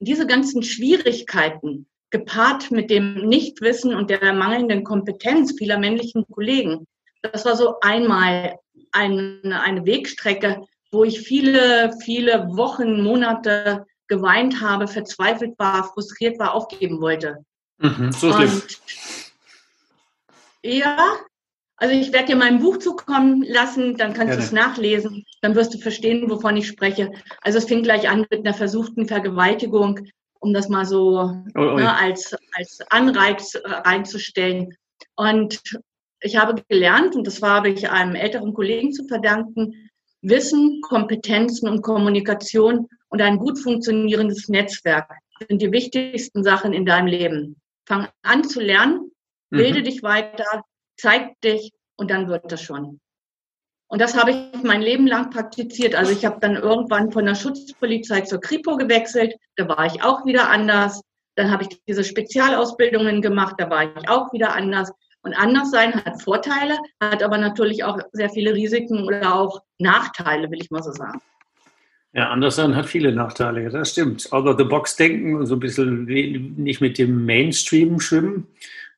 Diese 0.00 0.26
ganzen 0.26 0.62
Schwierigkeiten, 0.62 1.86
gepaart 2.10 2.70
mit 2.70 2.90
dem 2.90 3.28
Nichtwissen 3.28 3.94
und 3.94 4.08
der 4.08 4.32
mangelnden 4.32 4.82
Kompetenz 4.82 5.54
vieler 5.58 5.78
männlichen 5.78 6.24
Kollegen, 6.30 6.86
das 7.20 7.44
war 7.44 7.56
so 7.56 7.78
einmal 7.80 8.58
eine, 8.92 9.60
eine 9.62 9.84
Wegstrecke, 9.84 10.64
wo 10.90 11.04
ich 11.04 11.20
viele, 11.20 11.92
viele 12.02 12.48
Wochen, 12.56 13.02
Monate 13.02 13.86
geweint 14.06 14.60
habe, 14.60 14.88
verzweifelt 14.88 15.58
war, 15.58 15.84
frustriert 15.84 16.38
war, 16.38 16.54
aufgeben 16.54 17.00
wollte. 17.00 17.44
Mhm, 17.78 18.12
so 18.12 18.34
und, 18.34 18.80
ja, 20.62 21.16
also 21.76 21.94
ich 21.94 22.12
werde 22.12 22.28
dir 22.28 22.36
mein 22.36 22.58
Buch 22.58 22.78
zukommen 22.78 23.42
lassen, 23.42 23.96
dann 23.96 24.12
kannst 24.12 24.36
du 24.36 24.42
es 24.42 24.50
nachlesen, 24.50 25.24
dann 25.42 25.54
wirst 25.54 25.74
du 25.74 25.78
verstehen, 25.78 26.28
wovon 26.28 26.56
ich 26.56 26.66
spreche. 26.66 27.12
Also 27.42 27.58
es 27.58 27.66
fing 27.66 27.84
gleich 27.84 28.08
an 28.08 28.26
mit 28.30 28.44
einer 28.44 28.54
versuchten 28.54 29.06
Vergewaltigung, 29.06 30.00
um 30.40 30.52
das 30.52 30.68
mal 30.68 30.84
so 30.84 31.30
oh, 31.54 31.60
oh. 31.60 31.76
Ne, 31.76 31.96
als, 31.96 32.36
als 32.54 32.80
Anreiz 32.90 33.54
äh, 33.54 33.60
reinzustellen. 33.64 34.74
Und 35.14 35.60
ich 36.20 36.36
habe 36.36 36.62
gelernt, 36.68 37.14
und 37.14 37.26
das 37.26 37.40
habe 37.42 37.68
ich 37.68 37.88
einem 37.88 38.16
älteren 38.16 38.54
Kollegen 38.54 38.92
zu 38.92 39.06
verdanken, 39.06 39.87
Wissen, 40.22 40.80
Kompetenzen 40.82 41.68
und 41.68 41.82
Kommunikation 41.82 42.88
und 43.08 43.22
ein 43.22 43.38
gut 43.38 43.58
funktionierendes 43.58 44.48
Netzwerk 44.48 45.10
sind 45.46 45.62
die 45.62 45.72
wichtigsten 45.72 46.42
Sachen 46.42 46.72
in 46.72 46.84
deinem 46.84 47.06
Leben. 47.06 47.60
Fang 47.86 48.08
an 48.22 48.44
zu 48.44 48.60
lernen, 48.60 49.12
bilde 49.50 49.80
mhm. 49.80 49.84
dich 49.84 50.02
weiter, 50.02 50.64
zeig 50.96 51.40
dich 51.40 51.72
und 51.96 52.10
dann 52.10 52.28
wird 52.28 52.50
das 52.50 52.62
schon. 52.62 53.00
Und 53.90 54.02
das 54.02 54.16
habe 54.16 54.30
ich 54.32 54.62
mein 54.62 54.82
Leben 54.82 55.06
lang 55.06 55.30
praktiziert. 55.30 55.94
Also 55.94 56.12
ich 56.12 56.26
habe 56.26 56.38
dann 56.40 56.56
irgendwann 56.56 57.10
von 57.10 57.24
der 57.24 57.34
Schutzpolizei 57.34 58.20
zur 58.20 58.40
Kripo 58.40 58.76
gewechselt. 58.76 59.34
Da 59.56 59.66
war 59.66 59.86
ich 59.86 60.02
auch 60.02 60.26
wieder 60.26 60.50
anders. 60.50 61.00
Dann 61.36 61.50
habe 61.50 61.62
ich 61.62 61.80
diese 61.88 62.04
Spezialausbildungen 62.04 63.22
gemacht. 63.22 63.54
Da 63.56 63.70
war 63.70 63.84
ich 63.84 64.08
auch 64.08 64.30
wieder 64.32 64.54
anders. 64.54 64.92
Und 65.22 65.34
anders 65.34 65.70
sein 65.70 65.94
hat 65.94 66.22
Vorteile, 66.22 66.78
hat 67.00 67.22
aber 67.22 67.38
natürlich 67.38 67.84
auch 67.84 67.98
sehr 68.12 68.30
viele 68.30 68.54
Risiken 68.54 69.04
oder 69.04 69.34
auch 69.34 69.62
Nachteile, 69.78 70.50
will 70.50 70.60
ich 70.62 70.70
mal 70.70 70.82
so 70.82 70.92
sagen. 70.92 71.20
Ja, 72.12 72.30
anders 72.30 72.56
sein 72.56 72.74
hat 72.74 72.86
viele 72.86 73.12
Nachteile, 73.12 73.68
das 73.68 73.90
stimmt. 73.90 74.32
Out 74.32 74.46
of 74.46 74.56
the 74.58 74.64
box 74.64 74.96
denken 74.96 75.34
und 75.36 75.46
so 75.46 75.56
ein 75.56 75.60
bisschen 75.60 76.04
nicht 76.04 76.80
mit 76.80 76.98
dem 76.98 77.26
Mainstream 77.26 78.00
schwimmen 78.00 78.46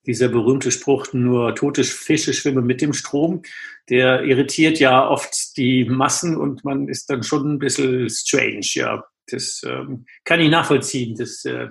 dieser 0.06 0.28
berühmte 0.28 0.70
Spruch, 0.70 1.12
nur 1.12 1.54
tote 1.54 1.84
Fische 1.84 2.32
schwimmen 2.32 2.66
mit 2.66 2.80
dem 2.80 2.92
Strom, 2.92 3.42
der 3.88 4.24
irritiert 4.24 4.78
ja 4.78 5.06
oft 5.06 5.56
die 5.56 5.84
Massen 5.84 6.36
und 6.36 6.64
man 6.64 6.88
ist 6.88 7.10
dann 7.10 7.22
schon 7.22 7.54
ein 7.54 7.58
bisschen 7.58 8.08
strange, 8.08 8.66
ja. 8.74 9.04
Das 9.30 9.62
ähm, 9.64 10.06
kann 10.24 10.40
ich 10.40 10.50
nachvollziehen. 10.50 11.16
Das, 11.16 11.44
äh, 11.44 11.68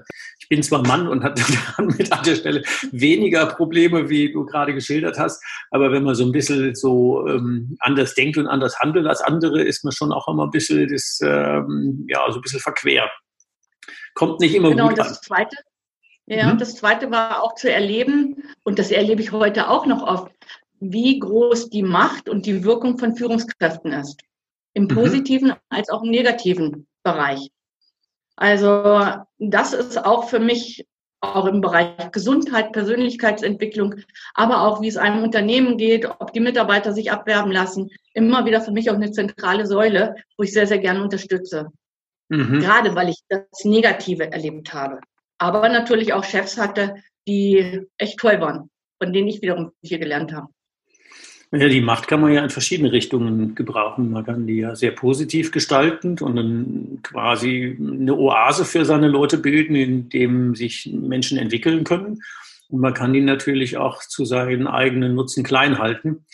ich 0.50 0.56
bin 0.56 0.64
zwar 0.64 0.86
Mann 0.88 1.08
und 1.08 1.24
hatte 1.24 1.44
damit 1.78 2.12
an 2.12 2.24
der 2.24 2.36
Stelle 2.36 2.64
weniger 2.92 3.46
Probleme, 3.46 4.10
wie 4.10 4.34
du 4.34 4.46
gerade 4.46 4.74
geschildert 4.74 5.20
hast, 5.20 5.44
aber 5.70 5.92
wenn 5.92 6.04
man 6.04 6.16
so 6.16 6.26
ein 6.26 6.32
bisschen 6.32 6.74
so 6.74 7.28
ähm, 7.28 7.78
anders 7.80 8.16
denkt 8.16 8.36
und 8.38 8.48
anders 8.48 8.80
handelt 8.80 9.06
als 9.06 9.22
andere, 9.22 9.62
ist 9.62 9.84
man 9.84 9.94
schon 9.94 10.12
auch 10.12 10.28
immer 10.28 10.46
ein 10.46 10.50
bisschen 10.50 10.88
das, 10.88 11.20
ähm, 11.24 12.04
ja, 12.10 12.20
so 12.32 12.40
ein 12.40 12.42
bisschen 12.42 12.62
verquer. 12.62 13.12
Kommt 14.16 14.40
nicht 14.40 14.56
immer 14.56 14.70
genau, 14.72 14.90
gut 14.90 14.98
das 14.98 15.10
an. 15.10 15.24
Zweite, 15.24 15.56
ja, 16.26 16.46
mhm. 16.46 16.52
und 16.54 16.62
das 16.62 16.76
zweite 16.76 17.12
war 17.12 17.44
auch 17.44 17.54
zu 17.54 17.72
erleben, 17.72 18.44
und 18.64 18.80
das 18.80 18.90
erlebe 18.90 19.22
ich 19.22 19.32
heute 19.32 19.70
auch 19.70 19.86
noch 19.86 20.02
oft, 20.02 20.32
wie 20.80 21.20
groß 21.20 21.70
die 21.70 21.84
Macht 21.84 22.28
und 22.28 22.48
die 22.48 22.64
Wirkung 22.64 22.98
von 22.98 23.16
Führungskräften 23.16 23.92
ist. 23.92 24.20
Im 24.74 24.86
mhm. 24.86 24.88
positiven 24.90 25.50
mhm. 25.50 25.56
als 25.70 25.90
auch 25.90 26.02
im 26.02 26.10
negativen 26.10 26.88
Bereich. 27.04 27.52
Also 28.40 29.04
das 29.38 29.74
ist 29.74 30.06
auch 30.06 30.30
für 30.30 30.40
mich 30.40 30.88
auch 31.20 31.46
im 31.46 31.60
Bereich 31.60 32.12
Gesundheit, 32.14 32.72
Persönlichkeitsentwicklung, 32.72 33.96
aber 34.34 34.62
auch 34.62 34.82
wie 34.82 34.88
es 34.88 34.96
einem 34.96 35.24
Unternehmen 35.24 35.78
geht, 35.78 36.06
ob 36.06 36.32
die 36.32 36.40
Mitarbeiter 36.40 36.94
sich 36.94 37.12
abwerben 37.12 37.52
lassen, 37.52 37.90
immer 38.14 38.46
wieder 38.46 38.62
für 38.62 38.72
mich 38.72 38.90
auch 38.90 38.96
eine 38.96 39.12
zentrale 39.12 39.68
Säule, 39.68 40.16
wo 40.38 40.44
ich 40.44 40.54
sehr, 40.54 40.68
sehr 40.68 40.80
gerne 40.80 41.04
unterstütze. 41.04 41.68
Mhm. 42.30 42.62
Gerade 42.62 42.96
weil 42.96 43.10
ich 43.10 43.20
das 43.28 43.66
Negative 43.66 44.32
erlebt 44.32 44.74
habe. 44.74 45.02
Aber 45.38 45.68
natürlich 45.68 46.14
auch 46.14 46.24
Chefs 46.24 46.58
hatte, 46.58 46.96
die 47.28 47.82
echt 47.98 48.20
toll 48.20 48.40
waren, 48.40 48.70
von 49.04 49.12
denen 49.12 49.28
ich 49.28 49.42
wiederum 49.42 49.74
viel 49.84 50.00
gelernt 50.00 50.34
habe. 50.34 50.48
Ja, 51.52 51.68
die 51.68 51.82
Macht 51.82 52.08
kann 52.08 52.22
man 52.22 52.32
ja 52.32 52.44
in 52.44 52.52
verschiedene 52.52 52.92
Richtungen 52.92 53.56
gebrauchen. 53.56 54.12
Man 54.12 54.24
kann 54.24 54.46
die 54.46 54.58
ja 54.58 54.76
sehr 54.76 54.92
positiv 54.92 55.52
gestalten 55.52 56.16
und 56.20 56.36
dann 56.36 57.00
quasi 57.02 57.76
eine 57.80 58.16
Oase 58.16 58.66
für 58.66 58.86
seine 58.86 59.08
Leute 59.08 59.40
bilden, 59.40 59.76
in 59.76 60.10
dem 60.10 60.54
sich 60.54 60.92
Menschen 60.94 61.40
entwickeln 61.40 61.86
können. 61.86 62.22
Und 62.68 62.82
man 62.82 62.94
kann 62.94 63.14
die 63.14 63.22
natürlich 63.22 63.78
auch 63.78 64.02
zu 64.02 64.26
seinen 64.26 64.68
eigenen 64.68 65.16
Nutzen 65.16 65.44
klein 65.44 65.80
halten 65.80 66.26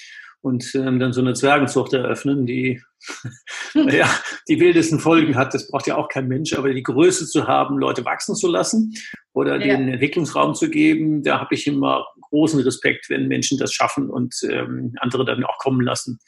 und 0.41 0.75
ähm, 0.75 0.99
dann 0.99 1.13
so 1.13 1.21
eine 1.21 1.33
Zwergenzucht 1.33 1.93
eröffnen, 1.93 2.45
die 2.45 2.81
ja, 3.73 4.09
die 4.49 4.59
wildesten 4.59 4.99
Folgen 4.99 5.35
hat. 5.35 5.53
Das 5.53 5.69
braucht 5.69 5.87
ja 5.87 5.95
auch 5.95 6.09
kein 6.09 6.27
Mensch, 6.27 6.53
aber 6.53 6.73
die 6.73 6.83
Größe 6.83 7.25
zu 7.25 7.47
haben, 7.47 7.77
Leute 7.77 8.03
wachsen 8.03 8.35
zu 8.35 8.47
lassen 8.47 8.93
oder 9.33 9.53
ja. 9.57 9.75
den 9.77 9.87
Entwicklungsraum 9.87 10.55
zu 10.55 10.69
geben, 10.69 11.23
da 11.23 11.39
habe 11.39 11.55
ich 11.55 11.67
immer 11.67 12.05
großen 12.35 12.59
Respekt, 12.61 13.09
wenn 13.09 13.27
Menschen 13.27 13.57
das 13.57 13.73
schaffen 13.73 14.09
und 14.09 14.35
ähm, 14.49 14.93
andere 14.99 15.23
dann 15.23 15.43
auch 15.45 15.57
kommen 15.57 15.81
lassen. 15.81 16.19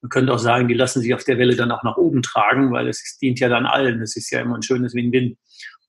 Man 0.00 0.10
könnte 0.10 0.32
auch 0.32 0.38
sagen, 0.38 0.68
die 0.68 0.74
lassen 0.74 1.00
sich 1.02 1.12
auf 1.14 1.24
der 1.24 1.38
Welle 1.38 1.56
dann 1.56 1.72
auch 1.72 1.82
nach 1.82 1.96
oben 1.96 2.22
tragen, 2.22 2.70
weil 2.70 2.86
es 2.88 3.18
dient 3.20 3.40
ja 3.40 3.48
dann 3.48 3.66
allen. 3.66 4.00
Es 4.00 4.16
ist 4.16 4.30
ja 4.30 4.40
immer 4.40 4.54
ein 4.54 4.62
schönes 4.62 4.94
Win-Win. 4.94 5.36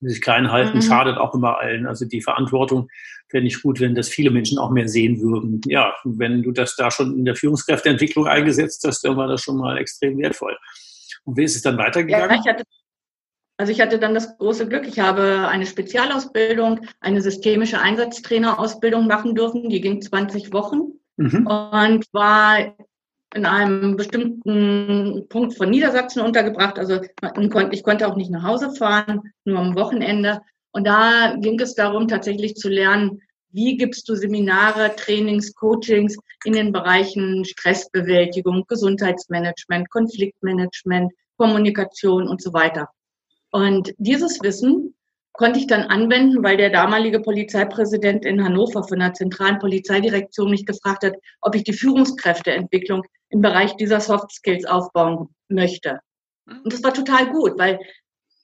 Und 0.00 0.08
sich 0.08 0.20
klein 0.20 0.50
halten 0.50 0.78
mhm. 0.78 0.82
schadet 0.82 1.18
auch 1.18 1.34
immer 1.34 1.58
allen. 1.58 1.86
Also 1.86 2.04
die 2.04 2.22
Verantwortung 2.22 2.88
fände 3.30 3.48
ich 3.48 3.62
gut, 3.62 3.80
wenn 3.80 3.94
das 3.94 4.08
viele 4.08 4.30
Menschen 4.30 4.58
auch 4.58 4.70
mehr 4.70 4.88
sehen 4.88 5.20
würden. 5.20 5.60
Ja, 5.66 5.94
wenn 6.04 6.42
du 6.42 6.52
das 6.52 6.76
da 6.76 6.90
schon 6.90 7.16
in 7.16 7.24
der 7.24 7.36
Führungskräfteentwicklung 7.36 8.26
eingesetzt 8.26 8.84
hast, 8.86 9.02
dann 9.04 9.16
war 9.16 9.28
das 9.28 9.42
schon 9.42 9.58
mal 9.58 9.76
extrem 9.78 10.18
wertvoll. 10.18 10.56
Und 11.24 11.36
wie 11.36 11.44
ist 11.44 11.56
es 11.56 11.62
dann 11.62 11.78
weitergegangen? 11.78 12.42
Ja, 12.44 12.56
also 13.58 13.72
ich 13.72 13.80
hatte 13.80 13.98
dann 13.98 14.14
das 14.14 14.38
große 14.38 14.68
Glück, 14.68 14.86
ich 14.86 15.00
habe 15.00 15.48
eine 15.48 15.66
Spezialausbildung, 15.66 16.86
eine 17.00 17.20
systemische 17.20 17.80
Einsatztrainerausbildung 17.80 19.08
machen 19.08 19.34
dürfen, 19.34 19.68
die 19.68 19.80
ging 19.80 20.00
20 20.00 20.52
Wochen 20.52 20.92
mhm. 21.16 21.46
und 21.46 22.06
war 22.12 22.76
in 23.34 23.44
einem 23.44 23.96
bestimmten 23.96 25.26
Punkt 25.28 25.56
von 25.56 25.70
Niedersachsen 25.70 26.22
untergebracht. 26.22 26.78
Also 26.78 27.00
ich 27.02 27.82
konnte 27.82 28.06
auch 28.06 28.16
nicht 28.16 28.30
nach 28.30 28.44
Hause 28.44 28.74
fahren, 28.74 29.32
nur 29.44 29.58
am 29.58 29.74
Wochenende. 29.74 30.40
Und 30.70 30.86
da 30.86 31.34
ging 31.36 31.60
es 31.60 31.74
darum, 31.74 32.06
tatsächlich 32.06 32.54
zu 32.54 32.68
lernen, 32.68 33.20
wie 33.50 33.76
gibst 33.76 34.08
du 34.08 34.14
Seminare, 34.14 34.94
Trainings, 34.94 35.52
Coachings 35.54 36.16
in 36.44 36.52
den 36.52 36.70
Bereichen 36.70 37.44
Stressbewältigung, 37.44 38.64
Gesundheitsmanagement, 38.68 39.90
Konfliktmanagement, 39.90 41.12
Kommunikation 41.36 42.28
und 42.28 42.40
so 42.40 42.52
weiter. 42.52 42.88
Und 43.50 43.94
dieses 43.98 44.40
Wissen 44.42 44.94
konnte 45.32 45.60
ich 45.60 45.66
dann 45.66 45.84
anwenden, 45.84 46.42
weil 46.42 46.56
der 46.56 46.70
damalige 46.70 47.20
Polizeipräsident 47.20 48.24
in 48.24 48.44
Hannover 48.44 48.82
von 48.82 48.98
der 48.98 49.14
zentralen 49.14 49.58
Polizeidirektion 49.58 50.50
mich 50.50 50.66
gefragt 50.66 51.04
hat, 51.04 51.14
ob 51.40 51.54
ich 51.54 51.62
die 51.62 51.72
Führungskräfteentwicklung 51.72 53.04
im 53.30 53.40
Bereich 53.40 53.76
dieser 53.76 54.00
Soft 54.00 54.32
Skills 54.32 54.64
aufbauen 54.64 55.28
möchte. 55.48 56.00
Mhm. 56.46 56.62
Und 56.64 56.72
das 56.72 56.82
war 56.82 56.92
total 56.92 57.30
gut, 57.30 57.58
weil 57.58 57.78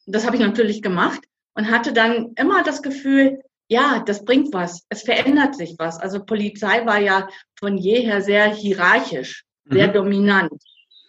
das 0.06 0.24
habe 0.24 0.36
ich 0.36 0.42
natürlich 0.42 0.82
gemacht 0.82 1.20
und 1.54 1.70
hatte 1.70 1.92
dann 1.92 2.32
immer 2.36 2.62
das 2.62 2.82
Gefühl, 2.82 3.42
ja, 3.68 4.02
das 4.06 4.24
bringt 4.24 4.52
was. 4.52 4.84
Es 4.88 5.02
verändert 5.02 5.56
sich 5.56 5.74
was. 5.78 5.98
Also 5.98 6.24
Polizei 6.24 6.84
war 6.86 7.00
ja 7.00 7.28
von 7.58 7.76
jeher 7.76 8.20
sehr 8.20 8.46
hierarchisch, 8.54 9.44
sehr 9.64 9.88
mhm. 9.88 9.92
dominant. 9.94 10.52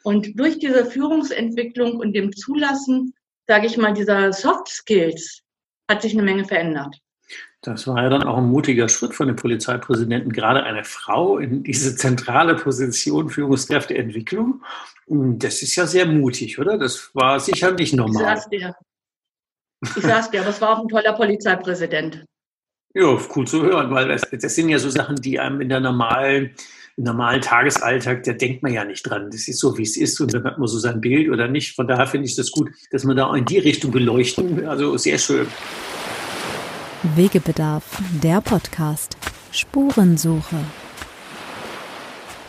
Und 0.03 0.39
durch 0.39 0.59
diese 0.59 0.85
Führungsentwicklung 0.85 1.97
und 1.97 2.13
dem 2.13 2.31
Zulassen, 2.31 3.13
sage 3.47 3.67
ich 3.67 3.77
mal, 3.77 3.93
dieser 3.93 4.33
Soft 4.33 4.67
Skills 4.67 5.41
hat 5.89 6.01
sich 6.01 6.13
eine 6.13 6.23
Menge 6.23 6.45
verändert. 6.45 6.97
Das 7.61 7.87
war 7.87 8.03
ja 8.03 8.09
dann 8.09 8.23
auch 8.23 8.37
ein 8.37 8.45
mutiger 8.45 8.87
Schritt 8.87 9.15
von 9.15 9.25
dem 9.27 9.35
Polizeipräsidenten, 9.35 10.31
gerade 10.31 10.63
eine 10.63 10.83
Frau 10.83 11.39
in 11.39 11.63
diese 11.63 11.95
zentrale 11.95 12.55
Position 12.55 13.29
Führungskräfteentwicklung. 13.29 14.63
Das 15.07 15.63
ist 15.63 15.75
ja 15.75 15.87
sehr 15.87 16.05
mutig, 16.05 16.59
oder? 16.59 16.77
Das 16.77 17.09
war 17.15 17.39
sicher 17.39 17.71
nicht 17.71 17.93
normal. 17.93 18.21
Ich 18.21 18.27
sag's 18.27 18.49
dir. 18.49 18.75
Ich 19.81 20.03
sag's 20.03 20.29
dir, 20.29 20.41
aber 20.41 20.51
es 20.51 20.61
war 20.61 20.77
auch 20.77 20.81
ein 20.81 20.87
toller 20.87 21.13
Polizeipräsident. 21.13 22.25
Ja, 22.93 23.17
cool 23.35 23.47
zu 23.47 23.63
hören, 23.63 23.91
weil 23.91 24.07
das, 24.07 24.21
das 24.31 24.55
sind 24.55 24.69
ja 24.69 24.79
so 24.79 24.89
Sachen, 24.89 25.15
die 25.17 25.39
einem 25.39 25.59
in 25.59 25.69
der 25.69 25.79
normalen 25.79 26.51
im 26.97 27.03
normalen 27.03 27.41
Tagesalltag, 27.41 28.23
da 28.23 28.33
denkt 28.33 28.63
man 28.63 28.73
ja 28.73 28.85
nicht 28.85 29.03
dran. 29.03 29.29
Das 29.29 29.47
ist 29.47 29.59
so, 29.59 29.77
wie 29.77 29.83
es 29.83 29.97
ist 29.97 30.19
und 30.21 30.33
dann 30.33 30.43
hat 30.45 30.57
man 30.57 30.67
so 30.67 30.79
sein 30.79 31.01
Bild 31.01 31.29
oder 31.29 31.47
nicht. 31.47 31.75
Von 31.75 31.87
daher 31.87 32.07
finde 32.07 32.27
ich 32.27 32.35
das 32.35 32.51
gut, 32.51 32.69
dass 32.91 33.03
man 33.03 33.17
da 33.17 33.25
auch 33.25 33.33
in 33.33 33.45
die 33.45 33.59
Richtung 33.59 33.91
beleuchten. 33.91 34.65
Also 34.65 34.95
sehr 34.97 35.17
schön. 35.17 35.47
Wegebedarf, 37.15 38.01
der 38.23 38.41
Podcast. 38.41 39.17
Spurensuche. 39.51 40.57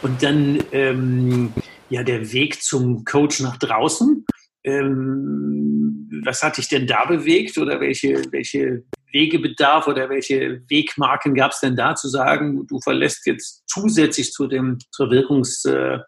Und 0.03 0.23
dann 0.23 0.59
ähm, 0.73 1.53
ja 1.89 2.03
der 2.03 2.33
Weg 2.33 2.63
zum 2.63 3.05
Coach 3.05 3.41
nach 3.41 3.57
draußen. 3.57 4.25
Ähm, 4.65 6.09
was 6.25 6.43
hat 6.43 6.59
dich 6.59 6.69
denn 6.69 6.87
da 6.87 7.05
bewegt 7.05 7.59
oder 7.59 7.81
welche, 7.81 8.23
welche 8.31 8.83
Wegebedarf 9.13 9.87
oder 9.87 10.09
welche 10.09 10.63
Wegmarken 10.69 11.35
gab 11.35 11.53
es 11.53 11.61
denn 11.61 11.77
da 11.77 11.95
zu 11.95 12.09
sagen, 12.09 12.67
du 12.67 12.81
verlässt 12.81 13.27
jetzt 13.27 13.63
zusätzlich 13.67 14.33
zu 14.33 14.47
dem, 14.47 14.79
zur 14.91 15.11
Wirkungs, 15.11 15.65
äh, 15.65 15.99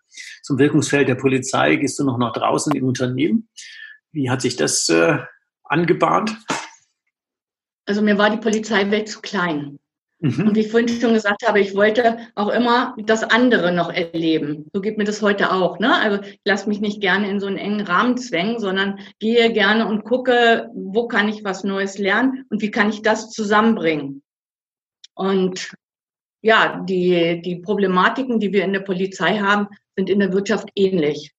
zum 0.42 0.58
Wirkungsfeld 0.58 1.08
der 1.08 1.14
Polizei, 1.14 1.76
gehst 1.76 1.98
du 1.98 2.04
noch 2.04 2.18
nach 2.18 2.32
draußen 2.32 2.74
im 2.74 2.84
Unternehmen? 2.84 3.48
Wie 4.12 4.30
hat 4.30 4.42
sich 4.42 4.56
das 4.56 4.88
äh, 4.88 5.18
angebahnt? 5.64 6.36
Also 7.86 8.02
mir 8.02 8.18
war 8.18 8.30
die 8.30 8.38
Polizeiwelt 8.38 9.08
zu 9.08 9.20
klein. 9.20 9.78
Mhm. 10.20 10.48
Und 10.48 10.56
wie 10.56 10.60
ich 10.60 10.70
vorhin 10.70 10.88
schon 10.88 11.14
gesagt 11.14 11.46
habe, 11.46 11.60
ich 11.60 11.74
wollte 11.76 12.18
auch 12.34 12.48
immer 12.48 12.96
das 12.98 13.22
andere 13.22 13.72
noch 13.72 13.92
erleben. 13.92 14.66
So 14.72 14.80
geht 14.80 14.98
mir 14.98 15.04
das 15.04 15.22
heute 15.22 15.52
auch. 15.52 15.78
Ne? 15.78 15.94
Also 15.94 16.22
ich 16.22 16.40
lasse 16.44 16.68
mich 16.68 16.80
nicht 16.80 17.00
gerne 17.00 17.30
in 17.30 17.38
so 17.38 17.46
einen 17.46 17.56
engen 17.56 17.82
Rahmen 17.82 18.16
zwängen, 18.16 18.58
sondern 18.58 18.98
gehe 19.20 19.52
gerne 19.52 19.86
und 19.86 20.04
gucke, 20.04 20.70
wo 20.74 21.06
kann 21.06 21.28
ich 21.28 21.44
was 21.44 21.62
Neues 21.62 21.98
lernen 21.98 22.46
und 22.50 22.62
wie 22.62 22.70
kann 22.70 22.90
ich 22.90 23.02
das 23.02 23.30
zusammenbringen. 23.30 24.22
Und 25.14 25.72
ja, 26.42 26.84
die, 26.84 27.40
die 27.42 27.56
Problematiken, 27.56 28.40
die 28.40 28.52
wir 28.52 28.64
in 28.64 28.72
der 28.72 28.80
Polizei 28.80 29.38
haben, 29.38 29.68
sind 29.96 30.10
in 30.10 30.20
der 30.20 30.32
Wirtschaft 30.32 30.70
ähnlich. 30.74 31.32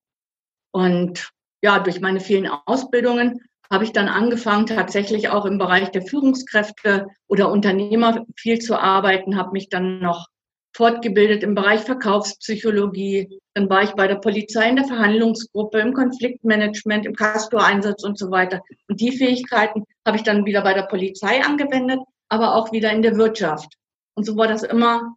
Und 0.71 1.31
ja, 1.61 1.79
durch 1.79 1.99
meine 1.99 2.19
vielen 2.19 2.47
Ausbildungen 2.65 3.41
habe 3.71 3.83
ich 3.83 3.91
dann 3.91 4.07
angefangen, 4.07 4.65
tatsächlich 4.65 5.29
auch 5.29 5.45
im 5.45 5.57
Bereich 5.57 5.89
der 5.91 6.01
Führungskräfte 6.01 7.07
oder 7.27 7.51
Unternehmer 7.51 8.25
viel 8.35 8.59
zu 8.59 8.79
arbeiten, 8.79 9.37
habe 9.37 9.51
mich 9.51 9.69
dann 9.69 9.99
noch 9.99 10.27
fortgebildet 10.73 11.43
im 11.43 11.55
Bereich 11.55 11.81
Verkaufspsychologie. 11.81 13.39
Dann 13.53 13.69
war 13.69 13.83
ich 13.83 13.91
bei 13.91 14.07
der 14.07 14.15
Polizei 14.15 14.69
in 14.69 14.75
der 14.75 14.85
Verhandlungsgruppe, 14.85 15.79
im 15.79 15.93
Konfliktmanagement, 15.93 17.05
im 17.05 17.15
Castor-Einsatz 17.15 18.03
und 18.03 18.17
so 18.17 18.31
weiter. 18.31 18.61
Und 18.87 19.01
die 19.01 19.11
Fähigkeiten 19.11 19.83
habe 20.05 20.17
ich 20.17 20.23
dann 20.23 20.45
wieder 20.45 20.61
bei 20.61 20.73
der 20.73 20.83
Polizei 20.83 21.43
angewendet, 21.43 21.99
aber 22.29 22.55
auch 22.55 22.71
wieder 22.71 22.91
in 22.91 23.01
der 23.01 23.17
Wirtschaft. 23.17 23.73
Und 24.15 24.25
so 24.25 24.37
war 24.37 24.47
das 24.47 24.63
immer 24.63 25.15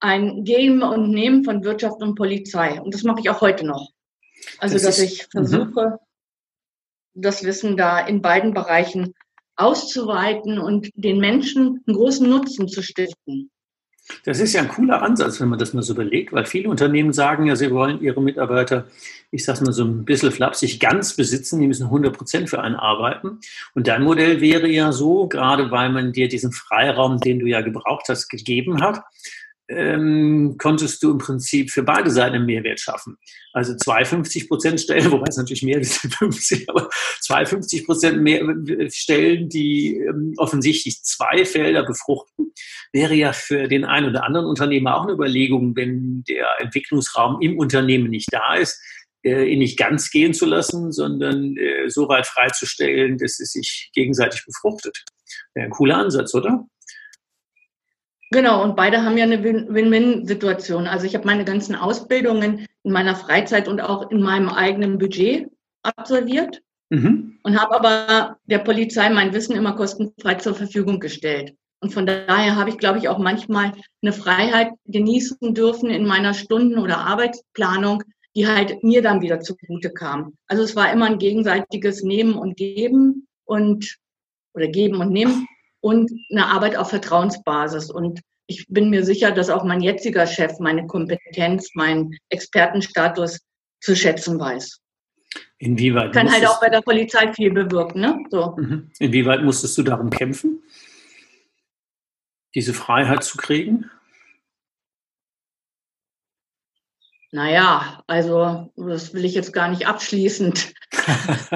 ein 0.00 0.44
Geben 0.44 0.82
und 0.82 1.10
Nehmen 1.10 1.44
von 1.44 1.64
Wirtschaft 1.64 2.02
und 2.02 2.14
Polizei. 2.14 2.80
Und 2.80 2.94
das 2.94 3.02
mache 3.02 3.20
ich 3.20 3.30
auch 3.30 3.40
heute 3.40 3.66
noch. 3.66 3.90
Also, 4.58 4.74
das 4.74 4.82
dass 4.82 4.98
ist, 4.98 5.12
ich 5.12 5.26
mhm. 5.26 5.30
versuche, 5.30 5.98
das 7.20 7.44
Wissen 7.44 7.76
da 7.76 8.00
in 8.00 8.22
beiden 8.22 8.54
Bereichen 8.54 9.14
auszuweiten 9.56 10.58
und 10.58 10.90
den 10.94 11.18
Menschen 11.18 11.82
einen 11.86 11.96
großen 11.96 12.28
Nutzen 12.28 12.68
zu 12.68 12.82
stiften. 12.82 13.50
Das 14.24 14.40
ist 14.40 14.54
ja 14.54 14.62
ein 14.62 14.68
cooler 14.68 15.02
Ansatz, 15.02 15.40
wenn 15.40 15.48
man 15.48 15.58
das 15.58 15.74
mal 15.74 15.82
so 15.82 15.92
überlegt, 15.92 16.32
weil 16.32 16.46
viele 16.46 16.70
Unternehmen 16.70 17.12
sagen 17.12 17.46
ja, 17.46 17.56
sie 17.56 17.70
wollen 17.70 18.00
ihre 18.00 18.22
Mitarbeiter, 18.22 18.86
ich 19.30 19.44
sage 19.44 19.64
mal 19.64 19.72
so 19.72 19.84
ein 19.84 20.04
bisschen 20.04 20.32
flapsig, 20.32 20.80
ganz 20.80 21.14
besitzen, 21.14 21.60
die 21.60 21.66
müssen 21.66 21.84
100 21.84 22.16
Prozent 22.16 22.48
für 22.48 22.60
einen 22.60 22.76
arbeiten. 22.76 23.40
Und 23.74 23.86
dein 23.86 24.02
Modell 24.02 24.40
wäre 24.40 24.68
ja 24.68 24.92
so, 24.92 25.28
gerade 25.28 25.70
weil 25.70 25.90
man 25.90 26.12
dir 26.12 26.28
diesen 26.28 26.52
Freiraum, 26.52 27.20
den 27.20 27.38
du 27.38 27.46
ja 27.46 27.60
gebraucht 27.60 28.06
hast, 28.08 28.28
gegeben 28.28 28.80
hat, 28.80 29.02
ähm, 29.68 30.56
konntest 30.58 31.02
du 31.02 31.12
im 31.12 31.18
Prinzip 31.18 31.70
für 31.70 31.82
beide 31.82 32.10
Seiten 32.10 32.36
einen 32.36 32.46
Mehrwert 32.46 32.80
schaffen. 32.80 33.16
Also 33.52 33.76
52 33.76 34.48
Prozent 34.48 34.80
Stellen, 34.80 35.10
wobei 35.12 35.26
es 35.28 35.36
natürlich 35.36 35.62
mehr 35.62 35.78
ist 35.78 36.04
als 36.04 36.14
50, 36.16 36.70
aber 36.70 36.88
52 37.22 37.86
Prozent 37.86 38.22
mehr 38.22 38.42
Stellen, 38.90 39.48
die 39.48 39.96
ähm, 39.96 40.32
offensichtlich 40.38 41.02
zwei 41.02 41.44
Felder 41.44 41.84
befruchten, 41.84 42.52
wäre 42.92 43.14
ja 43.14 43.32
für 43.32 43.68
den 43.68 43.84
einen 43.84 44.08
oder 44.08 44.24
anderen 44.24 44.46
Unternehmer 44.46 44.96
auch 44.96 45.02
eine 45.02 45.12
Überlegung, 45.12 45.76
wenn 45.76 46.24
der 46.28 46.60
Entwicklungsraum 46.60 47.40
im 47.40 47.58
Unternehmen 47.58 48.10
nicht 48.10 48.28
da 48.32 48.54
ist, 48.54 48.80
äh, 49.24 49.44
ihn 49.44 49.58
nicht 49.58 49.78
ganz 49.78 50.10
gehen 50.10 50.32
zu 50.32 50.46
lassen, 50.46 50.92
sondern 50.92 51.56
äh, 51.56 51.88
so 51.88 52.08
weit 52.08 52.26
freizustellen, 52.26 53.18
dass 53.18 53.40
es 53.40 53.52
sich 53.52 53.90
gegenseitig 53.92 54.44
befruchtet. 54.46 55.04
Wäre 55.54 55.66
ein 55.66 55.72
cooler 55.72 55.98
Ansatz, 55.98 56.34
oder? 56.34 56.66
Genau, 58.30 58.62
und 58.62 58.76
beide 58.76 59.04
haben 59.04 59.16
ja 59.16 59.24
eine 59.24 59.42
Win-Win-Situation. 59.42 60.86
Also 60.86 61.06
ich 61.06 61.14
habe 61.14 61.26
meine 61.26 61.44
ganzen 61.44 61.74
Ausbildungen 61.74 62.66
in 62.82 62.92
meiner 62.92 63.16
Freizeit 63.16 63.68
und 63.68 63.80
auch 63.80 64.10
in 64.10 64.20
meinem 64.20 64.50
eigenen 64.50 64.98
Budget 64.98 65.48
absolviert 65.82 66.60
mhm. 66.90 67.38
und 67.42 67.58
habe 67.58 67.74
aber 67.74 68.36
der 68.44 68.58
Polizei 68.58 69.08
mein 69.08 69.32
Wissen 69.32 69.56
immer 69.56 69.74
kostenfrei 69.74 70.34
zur 70.34 70.54
Verfügung 70.54 71.00
gestellt. 71.00 71.54
Und 71.80 71.94
von 71.94 72.06
daher 72.06 72.56
habe 72.56 72.70
ich, 72.70 72.78
glaube 72.78 72.98
ich, 72.98 73.08
auch 73.08 73.18
manchmal 73.18 73.72
eine 74.02 74.12
Freiheit 74.12 74.72
genießen 74.86 75.54
dürfen 75.54 75.90
in 75.90 76.06
meiner 76.06 76.34
Stunden- 76.34 76.78
oder 76.78 76.98
Arbeitsplanung, 76.98 78.02
die 78.36 78.46
halt 78.46 78.82
mir 78.82 79.00
dann 79.00 79.22
wieder 79.22 79.40
zugute 79.40 79.90
kam. 79.90 80.34
Also 80.48 80.64
es 80.64 80.76
war 80.76 80.92
immer 80.92 81.06
ein 81.06 81.18
gegenseitiges 81.18 82.02
Nehmen 82.02 82.34
und 82.34 82.56
Geben 82.56 83.26
und 83.44 83.96
oder 84.54 84.68
Geben 84.68 84.96
und 84.96 85.12
Nehmen 85.12 85.46
und 85.80 86.10
eine 86.30 86.46
Arbeit 86.46 86.76
auf 86.76 86.90
Vertrauensbasis. 86.90 87.90
Und 87.90 88.20
ich 88.46 88.66
bin 88.68 88.90
mir 88.90 89.04
sicher, 89.04 89.30
dass 89.30 89.50
auch 89.50 89.64
mein 89.64 89.80
jetziger 89.80 90.26
Chef 90.26 90.58
meine 90.58 90.86
Kompetenz, 90.86 91.70
meinen 91.74 92.16
Expertenstatus 92.30 93.40
zu 93.80 93.94
schätzen 93.94 94.40
weiß. 94.40 94.80
Inwieweit? 95.58 96.12
Kann 96.12 96.30
halt 96.30 96.46
auch 96.46 96.60
bei 96.60 96.68
der 96.68 96.80
Polizei 96.80 97.32
viel 97.32 97.52
bewirken, 97.52 98.00
ne? 98.00 98.18
So. 98.30 98.56
Mhm. 98.56 98.90
Inwieweit 98.98 99.42
musstest 99.42 99.76
du 99.76 99.82
darum 99.82 100.10
kämpfen, 100.10 100.62
diese 102.54 102.72
Freiheit 102.72 103.24
zu 103.24 103.36
kriegen? 103.36 103.90
Naja, 107.30 108.02
also 108.06 108.72
das 108.76 109.12
will 109.12 109.26
ich 109.26 109.34
jetzt 109.34 109.52
gar 109.52 109.68
nicht 109.68 109.86
abschließend 109.86 110.72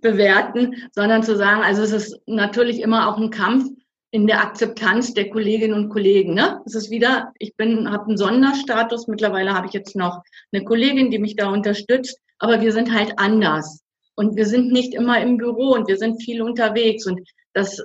bewerten, 0.00 0.76
sondern 0.92 1.24
zu 1.24 1.36
sagen, 1.36 1.62
also 1.62 1.82
es 1.82 1.90
ist 1.90 2.20
natürlich 2.26 2.80
immer 2.80 3.08
auch 3.08 3.18
ein 3.18 3.30
Kampf 3.30 3.68
in 4.12 4.28
der 4.28 4.40
Akzeptanz 4.40 5.14
der 5.14 5.30
Kolleginnen 5.30 5.74
und 5.74 5.88
Kollegen. 5.88 6.34
Ne? 6.34 6.60
Es 6.64 6.76
ist 6.76 6.90
wieder, 6.90 7.32
ich 7.38 7.56
bin, 7.56 7.90
habe 7.90 8.06
einen 8.06 8.16
Sonderstatus. 8.16 9.08
Mittlerweile 9.08 9.52
habe 9.52 9.66
ich 9.66 9.72
jetzt 9.72 9.96
noch 9.96 10.22
eine 10.52 10.64
Kollegin, 10.64 11.10
die 11.10 11.18
mich 11.18 11.34
da 11.34 11.50
unterstützt, 11.50 12.20
aber 12.38 12.60
wir 12.60 12.72
sind 12.72 12.94
halt 12.94 13.18
anders 13.18 13.82
und 14.14 14.36
wir 14.36 14.46
sind 14.46 14.70
nicht 14.72 14.94
immer 14.94 15.20
im 15.20 15.38
Büro 15.38 15.72
und 15.72 15.88
wir 15.88 15.98
sind 15.98 16.22
viel 16.22 16.40
unterwegs 16.40 17.04
und 17.06 17.20
das 17.52 17.82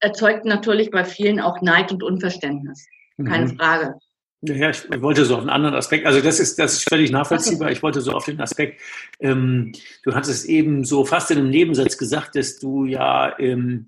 erzeugt 0.00 0.44
natürlich 0.44 0.90
bei 0.90 1.04
vielen 1.04 1.38
auch 1.38 1.60
Neid 1.62 1.92
und 1.92 2.02
Unverständnis. 2.02 2.84
Keine 3.24 3.46
mhm. 3.46 3.56
Frage. 3.56 3.94
Ja, 4.44 4.70
ich 4.70 4.84
wollte 5.00 5.24
so 5.24 5.34
auf 5.34 5.40
einen 5.42 5.50
anderen 5.50 5.76
Aspekt, 5.76 6.04
also 6.04 6.20
das 6.20 6.40
ist, 6.40 6.58
das 6.58 6.72
ist 6.72 6.88
völlig 6.88 7.12
nachvollziehbar. 7.12 7.70
Ich 7.70 7.80
wollte 7.80 8.00
so 8.00 8.10
auf 8.10 8.24
den 8.24 8.40
Aspekt, 8.40 8.80
ähm, 9.20 9.72
du 10.02 10.14
hattest 10.14 10.46
eben 10.46 10.84
so 10.84 11.04
fast 11.04 11.30
in 11.30 11.38
einem 11.38 11.50
Nebensatz 11.50 11.96
gesagt, 11.96 12.34
dass 12.34 12.58
du 12.58 12.84
ja 12.84 13.38
ähm, 13.38 13.86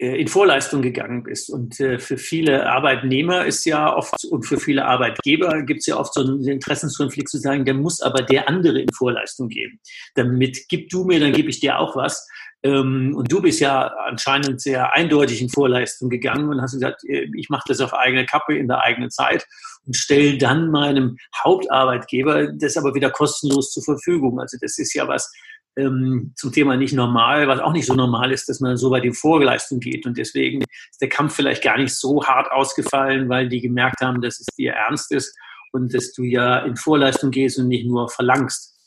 äh, 0.00 0.20
in 0.20 0.28
Vorleistung 0.28 0.80
gegangen 0.82 1.24
bist. 1.24 1.50
Und 1.50 1.80
äh, 1.80 1.98
für 1.98 2.16
viele 2.16 2.70
Arbeitnehmer 2.70 3.44
ist 3.44 3.64
ja 3.64 3.92
oft 3.92 4.24
und 4.26 4.44
für 4.44 4.58
viele 4.58 4.84
Arbeitgeber 4.84 5.62
gibt 5.62 5.80
es 5.80 5.86
ja 5.86 5.96
oft 5.96 6.14
so 6.14 6.20
einen 6.20 6.46
Interessenskonflikt 6.46 7.28
zu 7.28 7.38
sagen, 7.38 7.64
der 7.64 7.74
muss 7.74 8.00
aber 8.00 8.22
der 8.22 8.48
andere 8.48 8.80
in 8.80 8.92
Vorleistung 8.92 9.48
geben. 9.48 9.80
Damit 10.14 10.66
gib 10.68 10.90
du 10.90 11.04
mir, 11.04 11.18
dann 11.18 11.32
gebe 11.32 11.50
ich 11.50 11.58
dir 11.58 11.80
auch 11.80 11.96
was. 11.96 12.28
Ähm, 12.62 13.14
und 13.14 13.30
du 13.30 13.40
bist 13.40 13.60
ja 13.60 13.86
anscheinend 14.06 14.60
sehr 14.60 14.92
eindeutig 14.94 15.40
in 15.40 15.48
Vorleistung 15.48 16.08
gegangen 16.08 16.48
und 16.48 16.60
hast 16.60 16.72
gesagt, 16.72 17.04
äh, 17.04 17.28
ich 17.36 17.48
mache 17.50 17.64
das 17.68 17.80
auf 17.80 17.94
eigene 17.94 18.26
Kappe 18.26 18.56
in 18.56 18.66
der 18.66 18.80
eigenen 18.80 19.10
Zeit 19.10 19.46
und 19.86 19.96
stelle 19.96 20.38
dann 20.38 20.70
meinem 20.70 21.16
Hauptarbeitgeber 21.42 22.52
das 22.52 22.76
aber 22.76 22.94
wieder 22.94 23.10
kostenlos 23.10 23.72
zur 23.72 23.84
Verfügung. 23.84 24.40
Also 24.40 24.58
das 24.60 24.78
ist 24.78 24.92
ja 24.94 25.06
was 25.06 25.32
ähm, 25.76 26.32
zum 26.34 26.50
Thema 26.50 26.76
nicht 26.76 26.94
normal, 26.94 27.46
was 27.46 27.60
auch 27.60 27.72
nicht 27.72 27.86
so 27.86 27.94
normal 27.94 28.32
ist, 28.32 28.48
dass 28.48 28.58
man 28.58 28.76
so 28.76 28.90
weit 28.90 29.04
in 29.04 29.14
Vorleistung 29.14 29.78
geht. 29.78 30.04
Und 30.04 30.18
deswegen 30.18 30.62
ist 30.62 31.00
der 31.00 31.08
Kampf 31.08 31.36
vielleicht 31.36 31.62
gar 31.62 31.78
nicht 31.78 31.94
so 31.94 32.24
hart 32.24 32.50
ausgefallen, 32.50 33.28
weil 33.28 33.48
die 33.48 33.60
gemerkt 33.60 34.00
haben, 34.00 34.20
dass 34.20 34.40
es 34.40 34.46
dir 34.56 34.72
ernst 34.72 35.12
ist 35.12 35.36
und 35.72 35.94
dass 35.94 36.12
du 36.12 36.24
ja 36.24 36.58
in 36.60 36.76
Vorleistung 36.76 37.30
gehst 37.30 37.58
und 37.58 37.68
nicht 37.68 37.86
nur 37.86 38.08
verlangst 38.08 38.77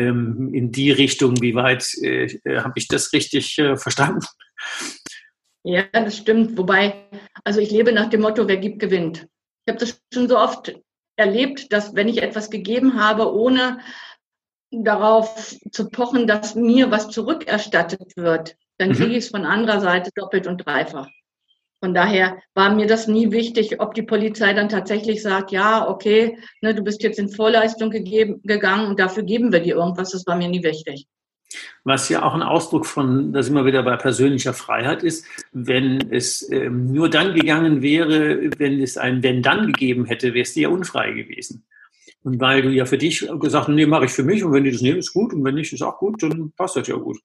ähm, 0.00 0.52
in 0.52 0.72
die 0.72 0.90
Richtung. 0.90 1.40
Wie 1.40 1.54
weit 1.54 1.86
äh, 2.02 2.24
äh, 2.44 2.60
habe 2.60 2.74
ich 2.76 2.88
das 2.88 3.12
richtig 3.12 3.58
äh, 3.58 3.76
verstanden? 3.76 4.24
Ja, 5.62 5.84
das 5.92 6.16
stimmt. 6.16 6.56
Wobei, 6.56 7.08
also 7.44 7.60
ich 7.60 7.70
lebe 7.70 7.92
nach 7.92 8.08
dem 8.08 8.22
Motto, 8.22 8.48
wer 8.48 8.56
gibt, 8.56 8.78
gewinnt. 8.78 9.26
Ich 9.66 9.72
habe 9.72 9.78
das 9.78 10.00
schon 10.12 10.28
so 10.28 10.38
oft 10.38 10.74
erlebt, 11.16 11.72
dass 11.72 11.94
wenn 11.94 12.08
ich 12.08 12.22
etwas 12.22 12.50
gegeben 12.50 12.98
habe, 12.98 13.32
ohne 13.32 13.80
darauf 14.70 15.56
zu 15.70 15.90
pochen, 15.90 16.26
dass 16.26 16.54
mir 16.54 16.90
was 16.90 17.10
zurückerstattet 17.10 18.16
wird, 18.16 18.56
dann 18.78 18.90
mhm. 18.90 18.94
kriege 18.94 19.10
ich 19.12 19.24
es 19.24 19.30
von 19.30 19.44
anderer 19.44 19.80
Seite 19.80 20.10
doppelt 20.14 20.46
und 20.46 20.64
dreifach. 20.64 21.08
Von 21.80 21.94
daher 21.94 22.38
war 22.54 22.74
mir 22.74 22.86
das 22.86 23.08
nie 23.08 23.30
wichtig, 23.30 23.80
ob 23.80 23.94
die 23.94 24.02
Polizei 24.02 24.52
dann 24.52 24.68
tatsächlich 24.68 25.22
sagt, 25.22 25.50
ja, 25.50 25.88
okay, 25.88 26.36
ne, 26.60 26.74
du 26.74 26.82
bist 26.82 27.02
jetzt 27.02 27.18
in 27.18 27.30
Vorleistung 27.30 27.90
gegeben, 27.90 28.40
gegangen 28.44 28.86
und 28.86 29.00
dafür 29.00 29.22
geben 29.22 29.50
wir 29.50 29.60
dir 29.60 29.76
irgendwas. 29.76 30.10
Das 30.10 30.26
war 30.26 30.36
mir 30.36 30.48
nie 30.48 30.62
wichtig. 30.62 31.06
Was 31.82 32.08
ja 32.10 32.22
auch 32.22 32.34
ein 32.34 32.42
Ausdruck 32.42 32.86
von, 32.86 33.32
da 33.32 33.42
sind 33.42 33.54
wir 33.54 33.64
wieder 33.64 33.82
bei 33.82 33.96
persönlicher 33.96 34.52
Freiheit 34.52 35.02
ist, 35.02 35.24
wenn 35.52 36.12
es 36.12 36.48
ähm, 36.52 36.92
nur 36.92 37.08
dann 37.08 37.34
gegangen 37.34 37.82
wäre, 37.82 38.50
wenn 38.58 38.80
es 38.80 38.98
ein 38.98 39.22
Wenn 39.22 39.42
dann 39.42 39.72
gegeben 39.72 40.04
hätte, 40.04 40.38
es 40.38 40.52
dir 40.52 40.62
ja 40.62 40.68
unfrei 40.68 41.12
gewesen. 41.12 41.64
Und 42.22 42.38
weil 42.40 42.60
du 42.60 42.68
ja 42.68 42.84
für 42.84 42.98
dich 42.98 43.20
gesagt 43.20 43.68
hast, 43.68 43.68
nee, 43.68 43.86
mache 43.86 44.04
ich 44.04 44.12
für 44.12 44.22
mich 44.22 44.44
und 44.44 44.52
wenn 44.52 44.64
die 44.64 44.72
das 44.72 44.82
nehmen, 44.82 44.98
ist 44.98 45.14
gut 45.14 45.32
und 45.32 45.42
wenn 45.42 45.54
nicht, 45.54 45.72
ist 45.72 45.82
auch 45.82 45.98
gut, 45.98 46.22
dann 46.22 46.52
passt 46.52 46.76
das 46.76 46.86
ja 46.86 46.96
gut. 46.96 47.18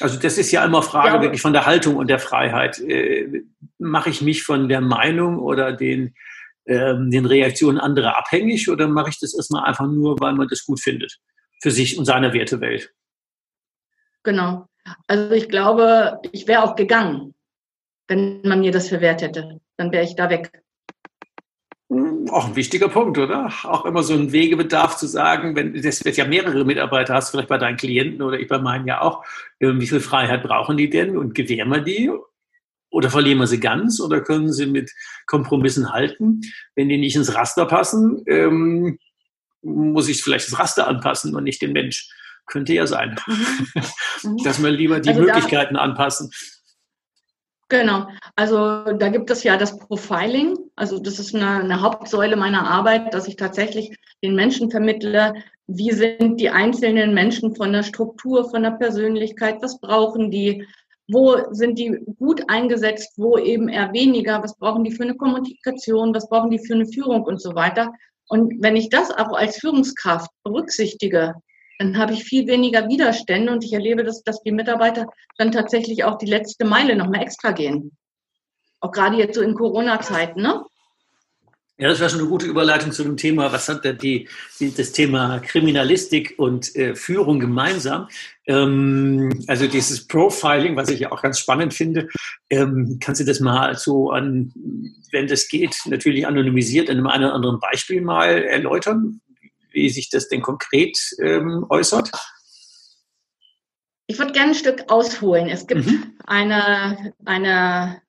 Also 0.00 0.18
das 0.18 0.38
ist 0.38 0.50
ja 0.50 0.64
immer 0.64 0.82
Frage 0.82 1.16
ja, 1.16 1.22
wirklich 1.22 1.42
von 1.42 1.52
der 1.52 1.66
Haltung 1.66 1.96
und 1.96 2.08
der 2.08 2.18
Freiheit. 2.18 2.78
Äh, 2.80 3.42
mache 3.78 4.10
ich 4.10 4.22
mich 4.22 4.42
von 4.42 4.68
der 4.68 4.80
Meinung 4.80 5.38
oder 5.38 5.72
den, 5.72 6.14
ähm, 6.66 7.10
den 7.10 7.26
Reaktionen 7.26 7.78
anderer 7.78 8.16
abhängig 8.18 8.68
oder 8.70 8.88
mache 8.88 9.10
ich 9.10 9.20
das 9.20 9.34
erstmal 9.34 9.64
einfach 9.64 9.86
nur, 9.86 10.18
weil 10.20 10.34
man 10.34 10.48
das 10.48 10.64
gut 10.64 10.80
findet 10.80 11.18
für 11.60 11.70
sich 11.70 11.98
und 11.98 12.04
seine 12.04 12.32
Wertewelt? 12.32 12.92
Genau. 14.22 14.66
Also 15.06 15.32
ich 15.32 15.48
glaube, 15.48 16.20
ich 16.32 16.46
wäre 16.46 16.62
auch 16.62 16.74
gegangen, 16.74 17.34
wenn 18.08 18.42
man 18.42 18.60
mir 18.60 18.72
das 18.72 18.88
verwehrt 18.88 19.22
hätte. 19.22 19.60
Dann 19.76 19.92
wäre 19.92 20.04
ich 20.04 20.16
da 20.16 20.30
weg. 20.30 20.62
Auch 21.90 22.46
ein 22.46 22.54
wichtiger 22.54 22.88
Punkt, 22.88 23.18
oder? 23.18 23.52
Auch 23.64 23.84
immer 23.84 24.04
so 24.04 24.14
ein 24.14 24.30
Wegebedarf 24.30 24.96
zu 24.96 25.08
sagen, 25.08 25.56
wenn 25.56 25.82
das 25.82 26.04
wird 26.04 26.16
ja 26.16 26.24
mehrere 26.24 26.64
Mitarbeiter 26.64 27.14
hast, 27.14 27.30
vielleicht 27.30 27.48
bei 27.48 27.58
deinen 27.58 27.76
Klienten 27.76 28.22
oder 28.22 28.38
ich 28.38 28.46
bei 28.46 28.58
meinen 28.58 28.86
ja 28.86 29.00
auch, 29.00 29.24
ähm, 29.58 29.80
wie 29.80 29.88
viel 29.88 29.98
Freiheit 29.98 30.44
brauchen 30.44 30.76
die 30.76 30.88
denn 30.88 31.18
und 31.18 31.34
gewähren 31.34 31.68
wir 31.68 31.80
die? 31.80 32.12
Oder 32.90 33.10
verlieren 33.10 33.38
wir 33.38 33.48
sie 33.48 33.58
ganz 33.58 34.00
oder 34.00 34.20
können 34.20 34.52
sie 34.52 34.66
mit 34.66 34.92
Kompromissen 35.26 35.92
halten? 35.92 36.42
Wenn 36.76 36.88
die 36.88 36.96
nicht 36.96 37.16
ins 37.16 37.34
Raster 37.34 37.66
passen, 37.66 38.22
ähm, 38.26 38.98
muss 39.62 40.08
ich 40.08 40.22
vielleicht 40.22 40.46
das 40.46 40.60
Raster 40.60 40.86
anpassen 40.86 41.34
und 41.34 41.42
nicht 41.42 41.60
den 41.60 41.72
Mensch. 41.72 42.08
Könnte 42.46 42.72
ja 42.72 42.86
sein, 42.86 43.18
mhm. 43.26 44.36
dass 44.44 44.62
wir 44.62 44.70
lieber 44.70 45.00
die 45.00 45.10
also 45.10 45.22
Möglichkeiten 45.22 45.74
anpassen. 45.74 46.30
Genau. 47.70 48.08
Also 48.34 48.92
da 48.92 49.08
gibt 49.08 49.30
es 49.30 49.44
ja 49.44 49.56
das 49.56 49.78
Profiling. 49.78 50.58
Also 50.74 50.98
das 50.98 51.20
ist 51.20 51.34
eine, 51.34 51.62
eine, 51.62 51.80
Hauptsäule 51.80 52.34
meiner 52.34 52.68
Arbeit, 52.68 53.14
dass 53.14 53.28
ich 53.28 53.36
tatsächlich 53.36 53.96
den 54.24 54.34
Menschen 54.34 54.72
vermittle, 54.72 55.34
wie 55.68 55.92
sind 55.92 56.40
die 56.40 56.50
einzelnen 56.50 57.14
Menschen 57.14 57.54
von 57.54 57.72
der 57.72 57.84
Struktur, 57.84 58.50
von 58.50 58.64
der 58.64 58.72
Persönlichkeit, 58.72 59.62
was 59.62 59.78
brauchen 59.80 60.32
die, 60.32 60.66
wo 61.06 61.36
sind 61.52 61.78
die 61.78 61.96
gut 62.18 62.42
eingesetzt, 62.48 63.12
wo 63.16 63.38
eben 63.38 63.68
eher 63.68 63.92
weniger, 63.92 64.42
was 64.42 64.56
brauchen 64.56 64.82
die 64.82 64.90
für 64.90 65.04
eine 65.04 65.14
Kommunikation, 65.14 66.12
was 66.12 66.28
brauchen 66.28 66.50
die 66.50 66.58
für 66.58 66.74
eine 66.74 66.86
Führung 66.86 67.22
und 67.22 67.40
so 67.40 67.54
weiter. 67.54 67.92
Und 68.28 68.60
wenn 68.60 68.74
ich 68.74 68.88
das 68.88 69.12
auch 69.12 69.32
als 69.32 69.58
Führungskraft 69.58 70.30
berücksichtige, 70.42 71.34
dann 71.80 71.96
habe 71.96 72.12
ich 72.12 72.24
viel 72.24 72.46
weniger 72.46 72.86
Widerstände 72.88 73.50
und 73.50 73.64
ich 73.64 73.72
erlebe, 73.72 74.04
dass, 74.04 74.22
dass 74.22 74.42
die 74.42 74.52
Mitarbeiter 74.52 75.06
dann 75.38 75.50
tatsächlich 75.50 76.04
auch 76.04 76.18
die 76.18 76.26
letzte 76.26 76.66
Meile 76.66 76.94
nochmal 76.94 77.22
extra 77.22 77.52
gehen. 77.52 77.92
Auch 78.80 78.92
gerade 78.92 79.16
jetzt 79.16 79.34
so 79.34 79.40
in 79.40 79.54
Corona-Zeiten, 79.54 80.42
ne? 80.42 80.62
Ja, 81.78 81.88
das 81.88 81.98
war 81.98 82.10
schon 82.10 82.20
eine 82.20 82.28
gute 82.28 82.44
Überleitung 82.44 82.92
zu 82.92 83.02
dem 83.02 83.16
Thema, 83.16 83.50
was 83.50 83.66
hat 83.70 83.86
denn 83.86 83.96
die, 83.96 84.28
die 84.58 84.74
das 84.74 84.92
Thema 84.92 85.38
Kriminalistik 85.38 86.34
und 86.36 86.76
äh, 86.76 86.94
Führung 86.94 87.40
gemeinsam? 87.40 88.08
Ähm, 88.44 89.42
also 89.46 89.66
dieses 89.66 90.06
Profiling, 90.06 90.76
was 90.76 90.90
ich 90.90 91.00
ja 91.00 91.12
auch 91.12 91.22
ganz 91.22 91.38
spannend 91.38 91.72
finde, 91.72 92.08
ähm, 92.50 92.98
kannst 93.00 93.22
du 93.22 93.24
das 93.24 93.40
mal 93.40 93.78
so 93.78 94.10
an, 94.10 94.52
wenn 95.12 95.28
das 95.28 95.48
geht, 95.48 95.74
natürlich 95.86 96.26
anonymisiert 96.26 96.90
an 96.90 96.98
einem 96.98 97.06
anderen 97.06 97.58
Beispiel 97.58 98.02
mal 98.02 98.42
erläutern, 98.42 99.22
wie 99.72 99.88
sich 99.88 100.10
das 100.10 100.28
denn 100.28 100.42
konkret 100.42 100.98
ähm, 101.22 101.66
äußert? 101.68 102.10
Ich 104.06 104.18
würde 104.18 104.32
gerne 104.32 104.50
ein 104.50 104.56
Stück 104.56 104.90
ausholen. 104.90 105.48
Es 105.48 105.66
gibt 105.66 105.86
mhm. 105.86 106.14
eine, 106.26 107.14
eine 107.24 108.02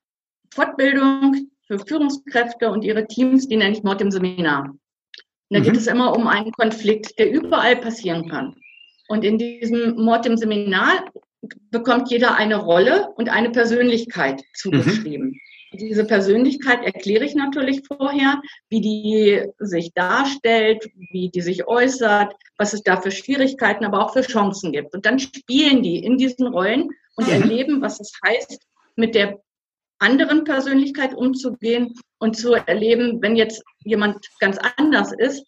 Fortbildung, 0.52 1.52
für 1.66 1.78
Führungskräfte 1.78 2.70
und 2.70 2.84
ihre 2.84 3.06
Teams, 3.06 3.48
die 3.48 3.56
nenne 3.56 3.76
ich 3.76 3.82
Mord 3.82 4.00
im 4.00 4.10
Seminar. 4.10 4.64
Und 4.68 4.78
da 5.50 5.58
mhm. 5.60 5.64
geht 5.64 5.76
es 5.76 5.86
immer 5.86 6.14
um 6.14 6.26
einen 6.26 6.52
Konflikt, 6.52 7.18
der 7.18 7.32
überall 7.32 7.76
passieren 7.76 8.28
kann. 8.28 8.54
Und 9.08 9.24
in 9.24 9.38
diesem 9.38 9.96
Mord 9.96 10.26
im 10.26 10.36
Seminar 10.36 11.10
bekommt 11.70 12.10
jeder 12.10 12.36
eine 12.36 12.56
Rolle 12.56 13.08
und 13.16 13.28
eine 13.28 13.50
Persönlichkeit 13.50 14.42
zugeschrieben. 14.54 15.28
Mhm. 15.28 15.40
Diese 15.72 16.04
Persönlichkeit 16.04 16.84
erkläre 16.84 17.24
ich 17.24 17.34
natürlich 17.34 17.82
vorher, 17.86 18.40
wie 18.68 18.80
die 18.80 19.42
sich 19.58 19.92
darstellt, 19.94 20.90
wie 20.94 21.30
die 21.30 21.40
sich 21.40 21.66
äußert, 21.66 22.34
was 22.58 22.72
es 22.74 22.82
da 22.82 23.00
für 23.00 23.10
Schwierigkeiten, 23.10 23.84
aber 23.84 24.04
auch 24.04 24.12
für 24.12 24.22
Chancen 24.22 24.72
gibt. 24.72 24.94
Und 24.94 25.06
dann 25.06 25.18
spielen 25.18 25.82
die 25.82 25.98
in 25.98 26.18
diesen 26.18 26.46
Rollen 26.46 26.90
und 27.16 27.26
mhm. 27.26 27.32
erleben, 27.32 27.82
was 27.82 28.00
es 28.00 28.12
heißt, 28.24 28.60
mit 28.96 29.14
der 29.14 29.40
anderen 29.98 30.44
Persönlichkeit 30.44 31.14
umzugehen 31.14 31.94
und 32.18 32.36
zu 32.36 32.54
erleben, 32.54 33.22
wenn 33.22 33.36
jetzt 33.36 33.62
jemand 33.84 34.26
ganz 34.40 34.58
anders 34.76 35.12
ist, 35.16 35.46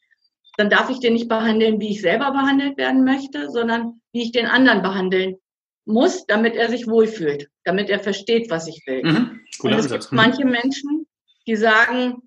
dann 0.57 0.71
darf 0.71 0.89
ich 0.89 1.01
den 1.01 1.15
nicht 1.15 1.29
behandeln, 1.29 1.81
wie 1.81 1.91
ich 1.91 2.01
selber 2.01 2.31
behandelt 2.31 2.77
werden 2.79 3.05
möchte, 3.05 3.51
sondern 3.51 4.01
wie 4.13 4.23
ich 4.23 4.33
den 4.33 4.47
anderen 4.47 4.83
behandeln 4.83 5.37
muss, 5.85 6.27
damit 6.27 6.55
er 6.55 6.69
sich 6.69 6.87
wohlfühlt, 6.87 7.49
damit 7.65 7.91
er 7.91 7.99
versteht, 7.99 8.51
was 8.51 8.69
ich 8.69 8.83
will. 8.87 9.03
Mhm. 9.03 9.34
Und 9.61 9.73
es 9.73 9.89
gibt 9.89 10.13
manche 10.13 10.45
Menschen, 10.45 11.07
die 11.47 11.57
sagen, 11.57 12.23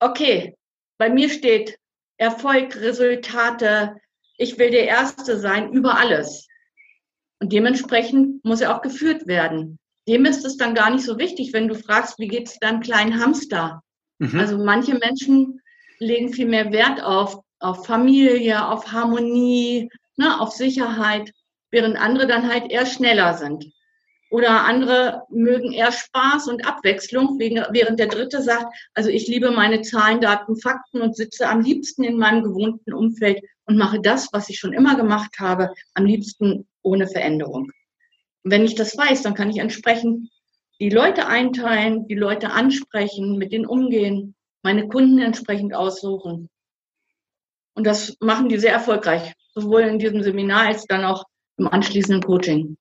okay, 0.00 0.56
bei 0.98 1.10
mir 1.10 1.28
steht 1.28 1.78
Erfolg, 2.16 2.76
Resultate, 2.76 3.96
ich 4.38 4.58
will 4.58 4.70
der 4.70 4.86
Erste 4.86 5.38
sein 5.38 5.72
über 5.72 5.98
alles. 5.98 6.46
Und 7.40 7.52
dementsprechend 7.52 8.44
muss 8.44 8.60
er 8.60 8.74
auch 8.74 8.82
geführt 8.82 9.26
werden 9.26 9.78
dem 10.08 10.24
ist 10.24 10.44
es 10.44 10.56
dann 10.56 10.74
gar 10.74 10.90
nicht 10.90 11.04
so 11.04 11.18
wichtig, 11.18 11.52
wenn 11.52 11.68
du 11.68 11.74
fragst, 11.74 12.18
wie 12.18 12.28
geht 12.28 12.48
es 12.48 12.58
deinem 12.58 12.80
kleinen 12.80 13.20
Hamster? 13.20 13.82
Mhm. 14.18 14.38
Also 14.38 14.58
manche 14.58 14.94
Menschen 14.94 15.60
legen 15.98 16.32
viel 16.32 16.46
mehr 16.46 16.72
Wert 16.72 17.02
auf, 17.02 17.40
auf 17.58 17.86
Familie, 17.86 18.68
auf 18.68 18.92
Harmonie, 18.92 19.90
ne, 20.16 20.40
auf 20.40 20.52
Sicherheit, 20.52 21.32
während 21.70 21.96
andere 21.96 22.26
dann 22.26 22.48
halt 22.48 22.70
eher 22.70 22.86
schneller 22.86 23.34
sind. 23.34 23.66
Oder 24.28 24.64
andere 24.64 25.22
mögen 25.30 25.72
eher 25.72 25.92
Spaß 25.92 26.48
und 26.48 26.66
Abwechslung, 26.66 27.38
während 27.38 28.00
der 28.00 28.08
Dritte 28.08 28.42
sagt, 28.42 28.74
also 28.92 29.08
ich 29.08 29.28
liebe 29.28 29.52
meine 29.52 29.82
Zahlen, 29.82 30.20
Daten, 30.20 30.56
Fakten 30.56 31.00
und 31.00 31.16
sitze 31.16 31.48
am 31.48 31.60
liebsten 31.60 32.02
in 32.02 32.18
meinem 32.18 32.42
gewohnten 32.42 32.92
Umfeld 32.92 33.40
und 33.66 33.76
mache 33.76 34.00
das, 34.00 34.28
was 34.32 34.48
ich 34.48 34.58
schon 34.58 34.72
immer 34.72 34.96
gemacht 34.96 35.38
habe, 35.38 35.72
am 35.94 36.04
liebsten 36.04 36.66
ohne 36.82 37.06
Veränderung. 37.06 37.70
Und 38.42 38.50
wenn 38.50 38.64
ich 38.64 38.74
das 38.74 38.96
weiß, 38.96 39.22
dann 39.22 39.34
kann 39.34 39.50
ich 39.50 39.58
entsprechend 39.58 40.28
die 40.80 40.90
Leute 40.90 41.26
einteilen, 41.26 42.06
die 42.08 42.14
Leute 42.14 42.50
ansprechen, 42.50 43.38
mit 43.38 43.52
denen 43.52 43.66
umgehen, 43.66 44.34
meine 44.62 44.88
Kunden 44.88 45.20
entsprechend 45.20 45.74
aussuchen. 45.74 46.48
Und 47.74 47.86
das 47.86 48.16
machen 48.20 48.48
die 48.48 48.58
sehr 48.58 48.72
erfolgreich, 48.72 49.34
sowohl 49.54 49.82
in 49.82 49.98
diesem 49.98 50.22
Seminar 50.22 50.66
als 50.66 50.86
dann 50.86 51.04
auch 51.04 51.24
im 51.58 51.68
anschließenden 51.68 52.22
Coaching. 52.22 52.76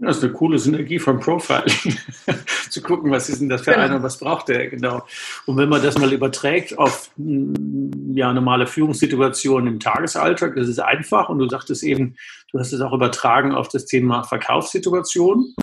Das 0.00 0.18
ist 0.18 0.24
eine 0.24 0.32
coole 0.32 0.60
Synergie 0.60 1.00
vom 1.00 1.18
Profiling. 1.18 1.98
Zu 2.70 2.82
gucken, 2.82 3.10
was 3.10 3.28
ist 3.28 3.40
denn 3.40 3.48
das 3.48 3.62
für 3.62 3.72
genau. 3.72 3.84
einer 3.84 3.96
und 3.96 4.04
was 4.04 4.18
braucht 4.18 4.48
der 4.48 4.68
genau. 4.68 5.04
Und 5.44 5.56
wenn 5.56 5.68
man 5.68 5.82
das 5.82 5.98
mal 5.98 6.12
überträgt 6.12 6.78
auf 6.78 7.10
hm, 7.16 8.14
ja, 8.14 8.32
normale 8.32 8.68
Führungssituationen 8.68 9.66
im 9.74 9.80
Tagesalltag, 9.80 10.54
das 10.54 10.68
ist 10.68 10.78
einfach. 10.78 11.28
Und 11.28 11.40
du 11.40 11.48
sagtest 11.48 11.82
eben, 11.82 12.16
du 12.52 12.60
hast 12.60 12.72
es 12.72 12.80
auch 12.80 12.92
übertragen 12.92 13.52
auf 13.52 13.68
das 13.68 13.86
Thema 13.86 14.22
Verkaufssituation. 14.22 15.54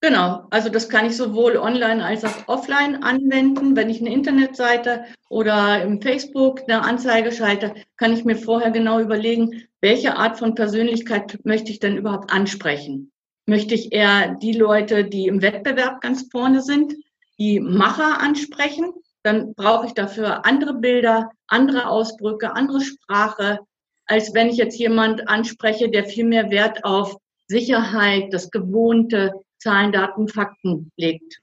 Genau, 0.00 0.46
also 0.50 0.68
das 0.68 0.88
kann 0.88 1.06
ich 1.06 1.16
sowohl 1.16 1.56
online 1.56 2.04
als 2.04 2.24
auch 2.24 2.46
offline 2.46 3.02
anwenden. 3.02 3.74
Wenn 3.74 3.90
ich 3.90 4.00
eine 4.00 4.12
Internetseite 4.12 5.04
oder 5.28 5.82
im 5.82 6.00
Facebook 6.00 6.62
eine 6.68 6.82
Anzeige 6.82 7.32
schalte, 7.32 7.74
kann 7.96 8.12
ich 8.12 8.24
mir 8.24 8.36
vorher 8.36 8.70
genau 8.70 9.00
überlegen, 9.00 9.64
welche 9.80 10.16
Art 10.16 10.38
von 10.38 10.54
Persönlichkeit 10.54 11.40
möchte 11.44 11.72
ich 11.72 11.80
denn 11.80 11.96
überhaupt 11.96 12.32
ansprechen? 12.32 13.10
Möchte 13.46 13.74
ich 13.74 13.92
eher 13.92 14.36
die 14.36 14.52
Leute, 14.52 15.04
die 15.04 15.26
im 15.26 15.42
Wettbewerb 15.42 16.00
ganz 16.00 16.28
vorne 16.30 16.62
sind, 16.62 16.94
die 17.38 17.58
Macher 17.58 18.20
ansprechen? 18.20 18.92
Dann 19.24 19.54
brauche 19.54 19.86
ich 19.86 19.94
dafür 19.94 20.46
andere 20.46 20.74
Bilder, 20.74 21.32
andere 21.48 21.88
Ausdrücke, 21.88 22.54
andere 22.54 22.82
Sprache, 22.82 23.58
als 24.06 24.32
wenn 24.32 24.48
ich 24.48 24.58
jetzt 24.58 24.78
jemand 24.78 25.28
anspreche, 25.28 25.90
der 25.90 26.04
viel 26.04 26.24
mehr 26.24 26.50
Wert 26.50 26.84
auf 26.84 27.16
Sicherheit, 27.48 28.32
das 28.32 28.50
Gewohnte, 28.50 29.32
Zahlen, 29.58 29.92
Daten, 29.92 30.28
Fakten 30.28 30.92
legt. 30.96 31.40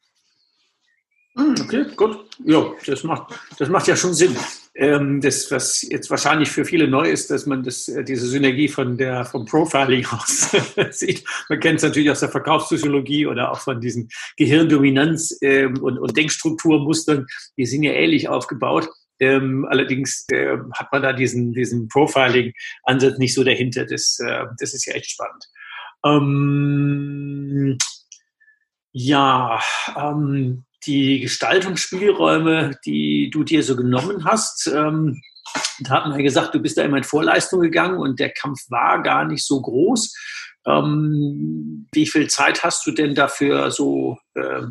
Okay, 1.37 1.85
gut. 1.97 2.17
Ja, 2.45 2.71
das 2.85 3.03
macht, 3.03 3.37
das 3.59 3.67
macht 3.67 3.87
ja 3.87 3.95
schon 3.97 4.13
Sinn. 4.13 4.37
Ähm, 4.73 5.19
das, 5.19 5.51
was 5.51 5.81
jetzt 5.81 6.09
wahrscheinlich 6.09 6.49
für 6.49 6.63
viele 6.63 6.87
neu 6.87 7.09
ist, 7.09 7.29
dass 7.29 7.45
man 7.45 7.63
das, 7.63 7.89
äh, 7.89 8.05
diese 8.05 8.27
Synergie 8.27 8.69
von 8.69 8.97
der, 8.97 9.25
vom 9.25 9.45
Profiling 9.45 10.05
aus 10.11 10.51
sieht. 10.91 11.25
Man 11.49 11.59
kennt 11.59 11.77
es 11.77 11.83
natürlich 11.83 12.09
aus 12.09 12.21
der 12.21 12.29
Verkaufspsychologie 12.29 13.25
oder 13.25 13.51
auch 13.51 13.59
von 13.59 13.81
diesen 13.81 14.09
Gehirndominanz- 14.37 15.37
ähm, 15.41 15.77
und, 15.81 15.97
und 15.97 16.15
Denkstrukturmustern. 16.15 17.25
Die 17.57 17.65
sind 17.65 17.83
ja 17.83 17.91
ähnlich 17.91 18.29
aufgebaut. 18.29 18.89
Ähm, 19.19 19.65
allerdings 19.69 20.25
äh, 20.31 20.57
hat 20.73 20.91
man 20.91 21.01
da 21.01 21.13
diesen, 21.13 21.53
diesen 21.53 21.89
Profiling-Ansatz 21.89 23.17
nicht 23.17 23.33
so 23.33 23.43
dahinter. 23.43 23.85
Das, 23.85 24.19
äh, 24.19 24.45
das 24.59 24.73
ist 24.73 24.85
ja 24.85 24.93
echt 24.93 25.11
spannend. 25.11 25.45
Ähm, 26.05 27.77
ja, 28.97 29.59
ähm, 29.97 30.63
die 30.85 31.19
Gestaltungsspielräume, 31.19 32.79
die 32.85 33.29
du 33.29 33.43
dir 33.43 33.61
so 33.61 33.75
genommen 33.75 34.23
hast, 34.23 34.67
ähm, 34.67 35.21
da 35.81 35.89
hat 35.89 36.05
man 36.05 36.17
ja 36.17 36.23
gesagt, 36.23 36.55
du 36.55 36.59
bist 36.59 36.77
da 36.77 36.83
immer 36.83 36.95
in 36.95 37.03
Vorleistung 37.03 37.59
gegangen 37.59 37.97
und 37.97 38.21
der 38.21 38.29
Kampf 38.29 38.61
war 38.69 39.03
gar 39.03 39.25
nicht 39.25 39.45
so 39.45 39.61
groß. 39.61 40.15
Ähm, 40.65 41.89
wie 41.91 42.07
viel 42.07 42.29
Zeit 42.29 42.63
hast 42.63 42.87
du 42.87 42.91
denn 42.91 43.15
dafür 43.15 43.69
so, 43.69 44.17
äh, 44.35 44.61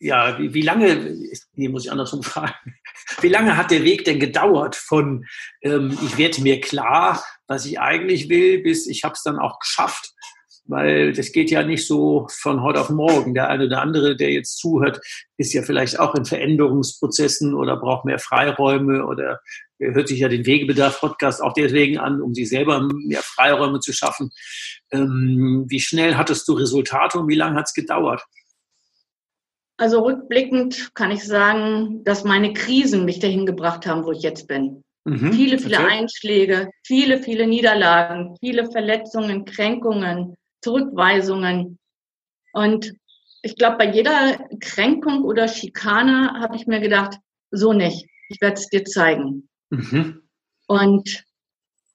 ja, 0.00 0.36
wie, 0.40 0.52
wie 0.52 0.62
lange, 0.62 1.16
nee, 1.54 1.68
muss 1.68 1.84
ich 1.84 1.92
andersrum 1.92 2.22
fragen, 2.24 2.74
wie 3.20 3.28
lange 3.28 3.56
hat 3.56 3.70
der 3.70 3.84
Weg 3.84 4.04
denn 4.06 4.18
gedauert 4.18 4.74
von, 4.74 5.24
ähm, 5.62 5.96
ich 6.04 6.18
werde 6.18 6.42
mir 6.42 6.60
klar, 6.60 7.24
was 7.46 7.64
ich 7.64 7.78
eigentlich 7.78 8.28
will, 8.28 8.60
bis 8.60 8.88
ich 8.88 9.04
habe 9.04 9.14
es 9.14 9.22
dann 9.22 9.38
auch 9.38 9.60
geschafft? 9.60 10.14
Weil 10.70 11.12
das 11.12 11.32
geht 11.32 11.50
ja 11.50 11.62
nicht 11.64 11.86
so 11.86 12.28
von 12.30 12.62
heute 12.62 12.80
auf 12.80 12.90
morgen. 12.90 13.34
Der 13.34 13.48
eine 13.48 13.66
oder 13.66 13.82
andere, 13.82 14.16
der 14.16 14.30
jetzt 14.30 14.58
zuhört, 14.58 15.00
ist 15.36 15.52
ja 15.52 15.62
vielleicht 15.62 15.98
auch 15.98 16.14
in 16.14 16.24
Veränderungsprozessen 16.24 17.54
oder 17.54 17.76
braucht 17.76 18.04
mehr 18.04 18.20
Freiräume 18.20 19.04
oder 19.04 19.40
hört 19.80 20.08
sich 20.08 20.20
ja 20.20 20.28
den 20.28 20.46
Wegebedarf-Podcast 20.46 21.42
auch 21.42 21.54
deswegen 21.54 21.98
an, 21.98 22.22
um 22.22 22.34
sich 22.34 22.48
selber 22.48 22.88
mehr 22.92 23.22
Freiräume 23.22 23.80
zu 23.80 23.92
schaffen. 23.92 24.30
Ähm, 24.92 25.66
wie 25.68 25.80
schnell 25.80 26.16
hattest 26.16 26.46
du 26.46 26.52
Resultate 26.52 27.18
und 27.18 27.28
wie 27.28 27.34
lange 27.34 27.56
hat 27.56 27.66
es 27.66 27.74
gedauert? 27.74 28.22
Also 29.76 30.04
rückblickend 30.04 30.94
kann 30.94 31.10
ich 31.10 31.24
sagen, 31.24 32.04
dass 32.04 32.22
meine 32.24 32.52
Krisen 32.52 33.06
mich 33.06 33.18
dahin 33.18 33.46
gebracht 33.46 33.86
haben, 33.86 34.04
wo 34.04 34.12
ich 34.12 34.22
jetzt 34.22 34.46
bin. 34.46 34.84
Mhm, 35.04 35.32
viele, 35.32 35.58
viele 35.58 35.78
okay. 35.78 35.86
Einschläge, 35.90 36.70
viele, 36.86 37.22
viele 37.22 37.46
Niederlagen, 37.46 38.36
viele 38.40 38.70
Verletzungen, 38.70 39.46
Kränkungen, 39.46 40.34
Zurückweisungen. 40.62 41.78
Und 42.52 42.92
ich 43.42 43.56
glaube, 43.56 43.78
bei 43.78 43.90
jeder 43.90 44.48
Kränkung 44.60 45.24
oder 45.24 45.48
Schikane 45.48 46.40
habe 46.40 46.56
ich 46.56 46.66
mir 46.66 46.80
gedacht, 46.80 47.18
so 47.50 47.72
nicht. 47.72 48.06
Ich 48.28 48.40
werde 48.40 48.54
es 48.54 48.68
dir 48.68 48.84
zeigen. 48.84 49.48
Mhm. 49.70 50.22
Und 50.66 51.24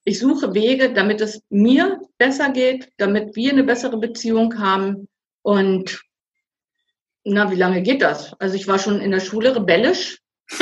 ich 0.04 0.18
suche 0.18 0.54
Wege, 0.54 0.92
damit 0.92 1.20
es 1.20 1.40
mir 1.50 2.00
besser 2.18 2.50
geht, 2.50 2.92
damit 2.96 3.34
wir 3.36 3.52
eine 3.52 3.64
bessere 3.64 3.98
Beziehung 3.98 4.58
haben. 4.58 5.08
Und 5.42 6.00
na, 7.24 7.50
wie 7.50 7.56
lange 7.56 7.82
geht 7.82 8.02
das? 8.02 8.34
Also 8.34 8.54
ich 8.54 8.68
war 8.68 8.78
schon 8.78 9.00
in 9.00 9.10
der 9.10 9.20
Schule 9.20 9.54
rebellisch. 9.54 10.18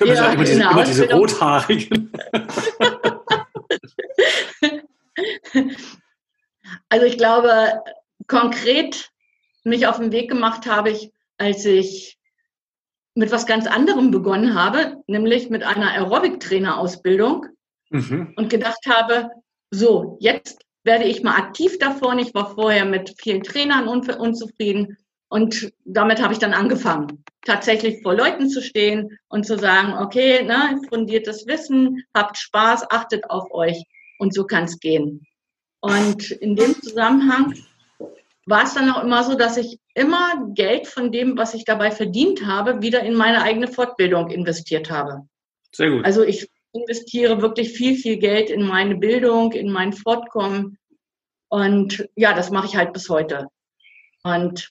ja, 0.00 0.32
immer, 0.32 0.44
diese, 0.44 0.62
immer 0.62 0.84
diese 0.84 1.12
rothaarigen. 1.12 2.12
Also 6.88 7.06
ich 7.06 7.16
glaube, 7.18 7.82
konkret 8.26 9.10
mich 9.64 9.86
auf 9.86 9.98
den 9.98 10.12
Weg 10.12 10.30
gemacht 10.30 10.66
habe 10.66 10.90
ich, 10.90 11.12
als 11.38 11.64
ich 11.64 12.18
mit 13.14 13.32
was 13.32 13.46
ganz 13.46 13.66
anderem 13.66 14.10
begonnen 14.10 14.54
habe, 14.54 15.02
nämlich 15.06 15.50
mit 15.50 15.62
einer 15.62 15.90
Aerobic-Trainer-Ausbildung 15.90 17.46
mhm. 17.90 18.32
und 18.36 18.50
gedacht 18.50 18.86
habe, 18.88 19.30
so, 19.70 20.16
jetzt 20.20 20.64
werde 20.84 21.04
ich 21.04 21.22
mal 21.22 21.36
aktiv 21.36 21.78
davon. 21.78 22.18
Ich 22.18 22.34
war 22.34 22.54
vorher 22.54 22.84
mit 22.84 23.14
vielen 23.20 23.42
Trainern 23.42 23.88
unzufrieden 23.88 24.96
und 25.28 25.72
damit 25.84 26.22
habe 26.22 26.32
ich 26.32 26.38
dann 26.38 26.54
angefangen, 26.54 27.24
tatsächlich 27.44 28.02
vor 28.02 28.14
Leuten 28.14 28.48
zu 28.48 28.62
stehen 28.62 29.18
und 29.28 29.46
zu 29.46 29.58
sagen, 29.58 29.94
okay, 29.98 30.42
ne, 30.42 30.80
fundiertes 30.88 31.46
Wissen, 31.46 32.04
habt 32.14 32.36
Spaß, 32.36 32.90
achtet 32.90 33.30
auf 33.30 33.50
euch 33.52 33.82
und 34.18 34.34
so 34.34 34.44
kann 34.44 34.64
es 34.64 34.78
gehen. 34.78 35.26
Und 35.80 36.30
in 36.30 36.56
dem 36.56 36.74
Zusammenhang 36.82 37.54
war 38.46 38.64
es 38.64 38.74
dann 38.74 38.90
auch 38.90 39.02
immer 39.02 39.24
so, 39.24 39.34
dass 39.34 39.56
ich 39.56 39.78
immer 39.94 40.48
Geld 40.54 40.86
von 40.86 41.12
dem, 41.12 41.38
was 41.38 41.54
ich 41.54 41.64
dabei 41.64 41.90
verdient 41.90 42.44
habe, 42.46 42.82
wieder 42.82 43.02
in 43.02 43.14
meine 43.14 43.42
eigene 43.42 43.68
Fortbildung 43.68 44.30
investiert 44.30 44.90
habe. 44.90 45.26
Sehr 45.72 45.90
gut. 45.90 46.04
Also 46.04 46.22
ich 46.22 46.48
investiere 46.72 47.40
wirklich 47.40 47.70
viel, 47.72 47.96
viel 47.96 48.18
Geld 48.18 48.50
in 48.50 48.62
meine 48.62 48.96
Bildung, 48.96 49.52
in 49.52 49.70
mein 49.70 49.92
Fortkommen. 49.92 50.78
Und 51.48 52.08
ja, 52.14 52.32
das 52.32 52.50
mache 52.50 52.66
ich 52.66 52.76
halt 52.76 52.92
bis 52.92 53.08
heute. 53.08 53.46
Und 54.22 54.70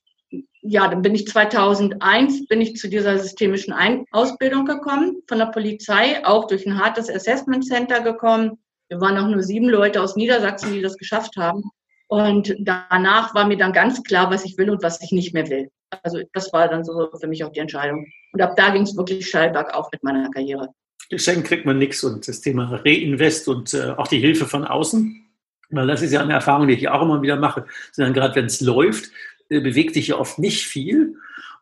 ja, 0.62 0.88
dann 0.88 1.02
bin 1.02 1.16
ich 1.16 1.28
2001 1.28 2.48
bin 2.48 2.62
ich 2.62 2.76
zu 2.76 2.90
dieser 2.90 3.18
systemischen 3.18 3.74
Ein 3.74 4.06
Ausbildung 4.12 4.66
gekommen 4.66 5.22
von 5.28 5.40
der 5.40 5.48
Polizei, 5.48 6.26
auch 6.26 6.48
durch 6.48 6.66
ein 6.66 6.78
hartes 6.78 7.10
Assessment 7.10 7.66
Center 7.66 8.02
gekommen. 8.02 8.60
Wir 8.90 9.00
waren 9.00 9.18
auch 9.18 9.28
nur 9.28 9.44
sieben 9.44 9.70
Leute 9.70 10.02
aus 10.02 10.16
Niedersachsen, 10.16 10.74
die 10.74 10.82
das 10.82 10.98
geschafft 10.98 11.38
haben. 11.38 11.64
Und 12.08 12.56
danach 12.60 13.36
war 13.36 13.46
mir 13.46 13.58
dann 13.58 13.72
ganz 13.72 14.04
klar, 14.04 14.32
was 14.32 14.44
ich 14.44 14.58
will 14.58 14.70
und 14.70 14.82
was 14.82 15.02
ich 15.02 15.12
nicht 15.12 15.34
mehr 15.34 15.48
will. 15.50 15.70
Also 16.04 16.20
das 16.34 16.52
war 16.52 16.68
dann 16.68 16.84
so 16.84 17.10
für 17.20 17.28
mich 17.28 17.44
auch 17.44 17.52
die 17.52 17.60
Entscheidung. 17.60 18.08
Und 18.34 18.42
ab 18.42 18.56
da 18.56 18.70
ging 18.70 18.84
es 18.84 18.98
wirklich 18.98 19.28
steil 19.28 19.52
bergauf 19.52 19.88
mit 19.92 20.04
meiner 20.04 20.30
Karriere. 20.32 20.70
Geschenkt 21.10 21.48
kriegt 21.48 21.66
man 21.66 21.78
nichts 21.78 22.04
und 22.04 22.28
das 22.28 22.42
Thema 22.42 22.82
Reinvest 22.84 23.48
und 23.48 23.74
äh, 23.74 23.92
auch 23.98 24.08
die 24.08 24.20
Hilfe 24.20 24.46
von 24.46 24.66
außen, 24.66 25.26
weil 25.72 25.88
das 25.88 26.02
ist 26.02 26.12
ja 26.12 26.22
eine 26.22 26.34
Erfahrung, 26.34 26.68
die 26.68 26.76
ich 26.76 26.90
auch 26.90 27.02
immer 27.02 27.22
wieder 27.22 27.36
mache, 27.36 27.66
sondern 27.92 28.14
gerade 28.14 28.36
wenn 28.36 28.46
es 28.46 28.62
läuft, 28.62 29.12
bewegt 29.50 29.96
sich 29.96 30.08
ja 30.08 30.18
oft 30.18 30.40
nicht 30.40 30.66
viel 30.66 31.16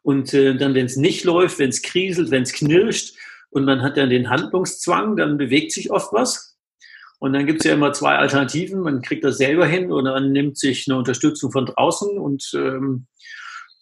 und 0.04 0.34
äh, 0.34 0.56
dann, 0.56 0.74
wenn 0.76 0.86
es 0.86 0.96
nicht 0.96 1.24
läuft, 1.24 1.60
wenn 1.60 1.70
es 1.70 1.82
kriselt, 1.82 2.32
wenn 2.32 2.44
es 2.44 2.54
knirscht 2.54 3.16
und 3.50 3.66
man 3.66 3.82
hat 3.82 3.98
dann 3.98 4.10
den 4.10 4.30
Handlungszwang, 4.30 5.18
dann 5.18 5.38
bewegt 5.38 5.72
sich 5.72 5.92
oft 5.92 6.14
was. 6.14 6.58
Und 7.20 7.34
dann 7.34 7.48
gibt 7.48 7.62
es 7.62 7.66
ja 7.66 7.74
immer 7.74 7.94
zwei 7.94 8.16
Alternativen. 8.16 8.82
Man 8.82 9.02
kriegt 9.02 9.24
das 9.24 9.38
selber 9.38 9.66
hin 9.66 9.92
oder 9.92 10.14
man 10.14 10.32
nimmt 10.32 10.58
sich 10.58 10.88
eine 10.88 10.98
Unterstützung 10.98 11.52
von 11.52 11.66
draußen 11.66 12.18
und, 12.20 12.52
ähm, 12.54 13.08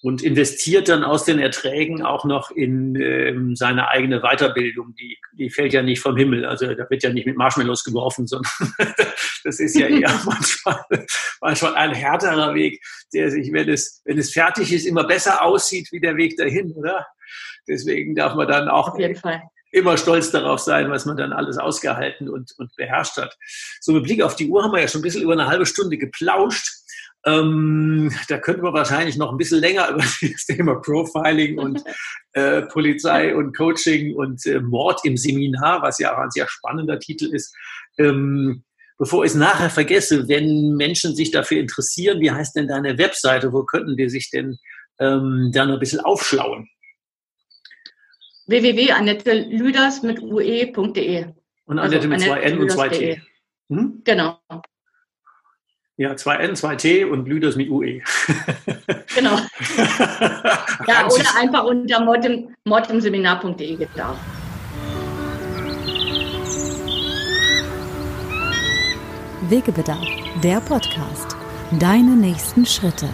und 0.06 0.22
investiert 0.22 0.88
dann 0.88 1.04
aus 1.04 1.26
den 1.26 1.40
Erträgen 1.40 2.04
auch 2.04 2.26
noch 2.26 2.52
in 2.52 2.96
ähm, 2.96 3.56
seine 3.56 3.90
eigene 3.90 4.22
Weiterbildung. 4.22 4.94
Die, 4.94 5.18
die 5.34 5.50
fällt 5.50 5.74
ja 5.74 5.82
nicht 5.82 6.00
vom 6.00 6.16
Himmel. 6.16 6.46
Also 6.46 6.72
da 6.76 6.88
wird 6.92 7.02
ja 7.02 7.10
nicht 7.12 7.26
mit 7.26 7.38
Marshmallows 7.38 7.84
geworfen, 7.84 8.28
sondern 8.28 8.52
das 9.44 9.60
ist 9.60 9.76
ja 9.76 9.88
eher 9.88 10.14
manchmal, 10.26 10.86
manchmal 11.42 11.74
ein 11.74 11.96
härterer 11.96 12.54
Weg, 12.54 12.86
der 13.16 13.32
sich, 13.32 13.52
wenn 13.52 13.68
es, 13.68 14.04
wenn 14.06 14.20
es 14.20 14.32
fertig 14.32 14.72
ist, 14.72 14.86
immer 14.86 15.06
besser 15.06 15.44
aussieht 15.44 15.88
wie 15.92 16.00
der 16.00 16.18
Weg 16.18 16.38
dahin, 16.38 16.72
oder? 16.74 17.08
Deswegen 17.68 18.14
darf 18.14 18.36
man 18.36 18.48
dann 18.48 18.70
auch 18.70 18.96
immer 19.72 19.98
stolz 19.98 20.30
darauf 20.30 20.60
sein, 20.60 20.92
was 20.92 21.08
man 21.08 21.18
dann 21.18 21.34
alles 21.34 21.58
ausgehalten 21.58 22.30
und, 22.30 22.54
und 22.60 22.76
beherrscht 22.76 23.18
hat. 23.18 23.36
So 23.82 23.92
mit 23.94 24.04
Blick 24.04 24.22
auf 24.22 24.36
die 24.36 24.50
Uhr 24.50 24.64
haben 24.64 24.72
wir 24.72 24.82
ja 24.82 24.88
schon 24.88 25.02
ein 25.02 25.04
bisschen 25.04 25.24
über 25.24 25.34
eine 25.34 25.48
halbe 25.48 25.66
Stunde 25.66 25.98
geplauscht. 25.98 26.85
Ähm, 27.26 28.12
da 28.28 28.38
könnte 28.38 28.62
man 28.62 28.74
wahrscheinlich 28.74 29.18
noch 29.18 29.32
ein 29.32 29.38
bisschen 29.38 29.60
länger 29.60 29.90
über 29.94 30.04
das 30.04 30.46
Thema 30.46 30.76
Profiling 30.76 31.58
und 31.58 31.84
äh, 32.34 32.62
Polizei 32.64 33.36
und 33.36 33.56
Coaching 33.58 34.16
und 34.16 34.46
äh, 34.46 34.60
Mord 34.60 35.02
im 35.04 35.18
Seminar, 35.18 35.82
was 35.82 36.00
ja 36.00 36.14
auch 36.14 36.20
ein 36.20 36.32
sehr 36.32 36.48
spannender 36.48 37.00
Titel 37.00 37.34
ist. 37.34 37.56
Ähm, 37.98 38.64
bevor 38.98 39.26
ich 39.26 39.32
es 39.32 39.38
nachher 39.38 39.70
vergesse, 39.70 40.28
wenn 40.28 40.76
Menschen 40.76 41.16
sich 41.16 41.32
dafür 41.32 41.60
interessieren, 41.60 42.22
wie 42.22 42.32
heißt 42.32 42.56
denn 42.56 42.68
deine 42.68 42.98
Webseite? 42.98 43.52
Wo 43.52 43.64
könnten 43.64 43.98
die 43.98 44.10
sich 44.10 44.30
denn 44.30 44.58
ähm, 45.00 45.52
da 45.54 45.66
noch 45.66 45.74
ein 45.74 45.80
bisschen 45.80 46.02
aufschlauen? 46.02 46.70
www.annettelüders 48.48 50.04
mit 50.04 50.22
ue.de. 50.22 51.26
Und 51.66 51.80
Annette 51.80 51.96
also, 51.96 52.08
mit 52.08 52.22
zwei 52.22 52.42
N 52.42 52.60
und 52.60 52.72
zwei 52.72 52.90
T. 52.90 53.22
Hm? 53.70 54.02
Genau. 54.04 54.40
Ja, 55.98 56.18
zwei 56.18 56.36
N, 56.36 56.58
zwei 56.58 56.76
T 56.76 57.06
und 57.06 57.26
Lüders 57.26 57.56
mit 57.56 57.70
UE. 57.70 58.02
genau. 59.16 59.38
ja, 60.88 61.08
oder 61.08 61.38
einfach 61.40 61.64
unter 61.64 62.04
mordimseminar.de 62.66 63.76
geht 63.78 64.02
auch. 64.02 64.18
Wegebedarf, 69.50 70.06
der 70.44 70.60
Podcast. 70.60 71.38
Deine 71.80 72.12
nächsten 72.18 72.66
Schritte. 72.66 73.08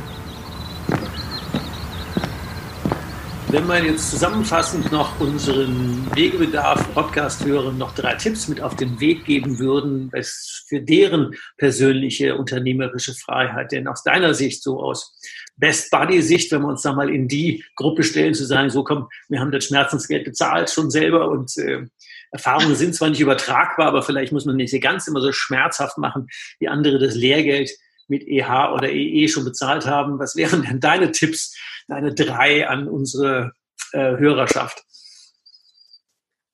Wenn 3.51 3.67
man 3.67 3.85
jetzt 3.85 4.09
zusammenfassend 4.09 4.93
noch 4.93 5.19
unseren 5.19 6.09
Wegebedarf-Podcast-Hörern 6.15 7.77
noch 7.77 7.93
drei 7.93 8.15
Tipps 8.15 8.47
mit 8.47 8.61
auf 8.61 8.77
den 8.77 9.01
Weg 9.01 9.25
geben 9.25 9.59
würden, 9.59 10.09
was 10.13 10.63
für 10.69 10.79
deren 10.79 11.35
persönliche 11.57 12.37
unternehmerische 12.37 13.13
Freiheit, 13.13 13.73
denn 13.73 13.89
aus 13.89 14.03
deiner 14.03 14.33
Sicht, 14.33 14.63
so 14.63 14.81
aus 14.81 15.19
Best 15.57 15.91
Buddy-Sicht, 15.91 16.49
wenn 16.53 16.61
wir 16.61 16.69
uns 16.69 16.83
da 16.83 16.93
mal 16.93 17.13
in 17.13 17.27
die 17.27 17.65
Gruppe 17.75 18.03
stellen, 18.03 18.33
zu 18.33 18.45
sagen, 18.45 18.69
so 18.69 18.85
komm, 18.85 19.09
wir 19.27 19.41
haben 19.41 19.51
das 19.51 19.65
Schmerzensgeld 19.65 20.23
bezahlt 20.23 20.69
schon 20.69 20.89
selber 20.89 21.29
und 21.29 21.57
äh, 21.57 21.87
Erfahrungen 22.31 22.75
sind 22.75 22.95
zwar 22.95 23.09
nicht 23.09 23.19
übertragbar, 23.19 23.87
aber 23.87 24.01
vielleicht 24.01 24.31
muss 24.31 24.45
man 24.45 24.55
nicht 24.55 24.81
ganz 24.81 25.09
immer 25.09 25.19
so 25.19 25.33
schmerzhaft 25.33 25.97
machen, 25.97 26.27
wie 26.59 26.69
andere 26.69 26.99
das 26.99 27.15
Lehrgeld 27.15 27.71
mit 28.11 28.27
EH 28.27 28.73
oder 28.73 28.91
EE 28.91 29.23
e 29.23 29.27
schon 29.27 29.45
bezahlt 29.45 29.87
haben. 29.87 30.19
Was 30.19 30.35
wären 30.35 30.61
denn 30.61 30.79
deine 30.79 31.11
Tipps, 31.11 31.57
deine 31.87 32.13
drei 32.13 32.67
an 32.67 32.87
unsere 32.87 33.53
äh, 33.93 34.17
Hörerschaft? 34.17 34.83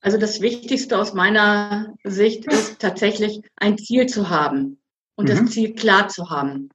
Also 0.00 0.16
das 0.16 0.40
Wichtigste 0.40 0.96
aus 0.96 1.12
meiner 1.12 1.94
Sicht 2.04 2.46
ist 2.46 2.78
tatsächlich 2.78 3.40
ein 3.56 3.76
Ziel 3.76 4.06
zu 4.06 4.30
haben 4.30 4.80
und 5.16 5.28
mhm. 5.28 5.30
das 5.30 5.50
Ziel 5.50 5.74
klar 5.74 6.08
zu 6.08 6.30
haben. 6.30 6.70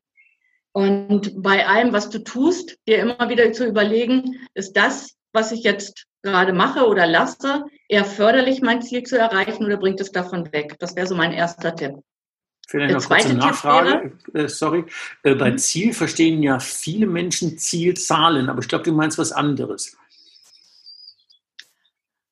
Und 0.73 1.41
bei 1.41 1.65
allem, 1.65 1.93
was 1.93 2.09
du 2.09 2.19
tust, 2.19 2.77
dir 2.87 2.99
immer 2.99 3.29
wieder 3.29 3.53
zu 3.53 3.65
überlegen, 3.65 4.39
ist 4.53 4.73
das, 4.73 5.15
was 5.31 5.51
ich 5.51 5.63
jetzt 5.63 6.05
gerade 6.21 6.51
mache 6.51 6.87
oder 6.87 7.07
lasse, 7.07 7.63
eher 7.87 8.05
förderlich, 8.05 8.61
mein 8.61 8.81
Ziel 8.81 9.03
zu 9.03 9.17
erreichen 9.17 9.63
oder 9.63 9.77
bringt 9.77 10.01
es 10.01 10.11
davon 10.11 10.51
weg? 10.51 10.75
Das 10.79 10.95
wäre 10.95 11.07
so 11.07 11.15
mein 11.15 11.31
erster 11.31 11.75
Tipp. 11.75 11.95
Vielleicht 12.67 12.93
noch 12.93 13.08
kurze 13.08 13.34
Nachfrage. 13.34 14.13
Äh, 14.34 14.47
sorry. 14.47 14.86
Äh, 15.23 15.36
bei 15.36 15.52
mhm. 15.52 15.58
Ziel 15.58 15.93
verstehen 15.93 16.41
ja 16.41 16.60
viele 16.60 17.06
Menschen 17.06 17.58
Zielzahlen, 17.58 18.49
aber 18.49 18.62
ich 18.62 18.67
glaube, 18.67 18.84
du 18.84 18.93
meinst 18.93 19.17
was 19.17 19.32
anderes. 19.32 19.97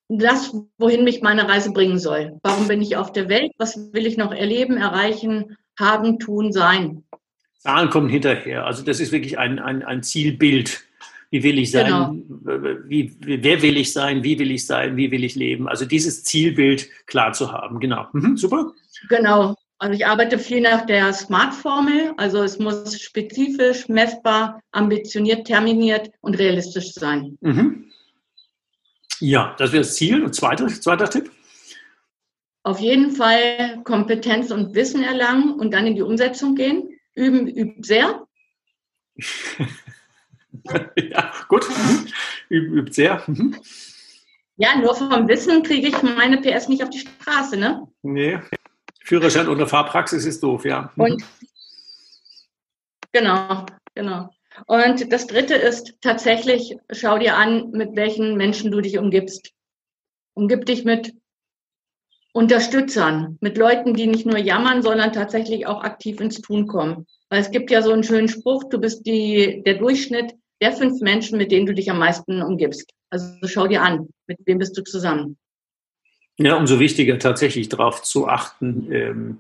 Das, 0.08 0.54
wohin 0.78 1.04
mich 1.04 1.22
meine 1.22 1.48
Reise 1.48 1.72
bringen 1.72 2.00
soll. 2.00 2.40
Warum 2.44 2.68
bin 2.68 2.82
ich 2.82 2.98
auf 2.98 3.14
der 3.14 3.30
Welt? 3.30 3.52
Was 3.58 3.94
will 3.94 4.06
ich 4.06 4.18
noch 4.18 4.34
erleben, 4.34 4.78
erreichen, 4.78 5.58
haben, 5.80 6.20
tun, 6.20 6.52
sein? 6.52 7.04
Zahlen 7.60 7.90
kommen 7.90 8.10
hinterher. 8.10 8.66
Also 8.66 8.84
das 8.84 9.00
ist 9.00 9.12
wirklich 9.12 9.38
ein, 9.38 9.60
ein, 9.60 9.84
ein 9.84 10.04
Zielbild. 10.04 10.84
Wie 11.30 11.44
will 11.44 11.60
ich 11.60 11.72
sein? 11.72 11.86
Genau. 11.86 12.82
Wie, 12.88 13.16
wer 13.22 13.62
will 13.62 13.78
ich 13.78 13.94
sein? 13.94 14.24
Wie 14.24 14.38
will 14.38 14.52
ich 14.52 14.66
sein? 14.66 14.98
Wie 14.98 15.12
will 15.12 15.24
ich 15.24 15.36
leben? 15.36 15.70
Also 15.70 15.86
dieses 15.86 16.26
Zielbild 16.26 16.90
klar 17.06 17.32
zu 17.32 17.54
haben. 17.54 17.80
Genau. 17.80 18.08
Mhm, 18.12 18.36
super. 18.36 18.74
Genau. 19.08 19.56
Also 19.82 19.96
ich 19.96 20.06
arbeite 20.06 20.38
viel 20.38 20.62
nach 20.62 20.86
der 20.86 21.12
SMART-Formel. 21.12 22.14
Also 22.18 22.44
es 22.44 22.60
muss 22.60 23.02
spezifisch, 23.02 23.90
messbar, 23.90 24.62
ambitioniert, 24.72 25.48
terminiert 25.48 26.12
und 26.22 26.38
realistisch 26.38 26.94
sein. 26.94 27.40
Mhm. 27.42 27.92
Ja, 29.20 29.56
das 29.58 29.72
wäre 29.72 29.82
das 29.82 29.96
Ziel. 29.96 30.24
Und 30.24 30.36
zweiter, 30.36 30.68
zweiter 30.68 31.10
Tipp? 31.10 31.32
Auf 32.62 32.80
jeden 32.80 33.16
Fall 33.16 33.82
Kompetenz 33.84 34.52
und 34.52 34.76
Wissen 34.76 35.02
erlangen 35.02 35.54
und 35.54 35.74
dann 35.74 35.88
in 35.88 35.96
die 35.96 36.04
Umsetzung 36.04 36.54
gehen. 36.54 37.00
Üben 37.16 37.48
übt 37.48 37.82
sehr. 37.82 38.28
ja, 40.96 41.34
gut. 41.48 41.68
Mhm. 41.68 42.08
Üben 42.50 42.78
übt 42.78 42.94
sehr. 42.94 43.24
Mhm. 43.26 43.56
Ja, 44.58 44.78
nur 44.78 44.94
vom 44.94 45.28
Wissen 45.28 45.64
kriege 45.64 45.88
ich 45.88 46.04
meine 46.04 46.40
PS 46.40 46.70
nicht 46.70 46.84
auf 46.84 46.92
die 46.92 47.00
Straße, 47.00 47.58
ne? 47.58 47.88
Nee. 48.04 48.38
Führerschein 49.12 49.50
ohne 49.50 49.68
Fahrpraxis 49.68 50.24
ist 50.24 50.42
doof, 50.42 50.64
ja. 50.64 50.90
Mhm. 50.96 51.04
Und 51.04 51.24
genau, 53.12 53.66
genau. 53.94 54.30
Und 54.68 55.12
das 55.12 55.28
dritte 55.28 55.56
ist 55.56 55.98
tatsächlich, 56.00 56.78
schau 56.94 57.18
dir 57.18 57.36
an, 57.36 57.72
mit 57.72 57.98
welchen 57.98 58.38
Menschen 58.38 58.72
du 58.72 58.80
dich 58.80 58.98
umgibst. 58.98 59.52
Umgib 60.34 60.66
dich 60.66 60.86
mit 60.86 61.14
Unterstützern, 62.32 63.38
mit 63.42 63.58
Leuten, 63.58 63.96
die 63.96 64.08
nicht 64.08 64.26
nur 64.26 64.38
jammern, 64.38 64.82
sondern 64.82 65.12
tatsächlich 65.12 65.68
auch 65.68 65.84
aktiv 65.84 66.22
ins 66.22 66.40
Tun 66.40 66.66
kommen. 66.66 67.06
Weil 67.28 67.42
es 67.42 67.52
gibt 67.52 67.70
ja 67.70 67.82
so 67.82 67.92
einen 67.92 68.06
schönen 68.06 68.30
Spruch, 68.30 68.64
du 68.70 68.80
bist 68.80 69.06
die, 69.06 69.62
der 69.66 69.74
Durchschnitt 69.74 70.36
der 70.62 70.72
fünf 70.72 71.02
Menschen, 71.02 71.38
mit 71.38 71.52
denen 71.52 71.66
du 71.66 71.74
dich 71.74 71.92
am 71.92 72.00
meisten 72.00 72.42
umgibst. 72.42 72.90
Also 73.10 73.28
schau 73.44 73.68
dir 73.68 73.82
an, 73.82 74.08
mit 74.28 74.38
wem 74.46 74.60
bist 74.60 74.78
du 74.78 74.84
zusammen. 74.84 75.38
Ja, 76.38 76.56
umso 76.56 76.80
wichtiger 76.80 77.20
tatsächlich 77.20 77.70
darauf 77.70 78.02
zu 78.02 78.28
achten, 78.28 78.88
ähm, 78.92 79.38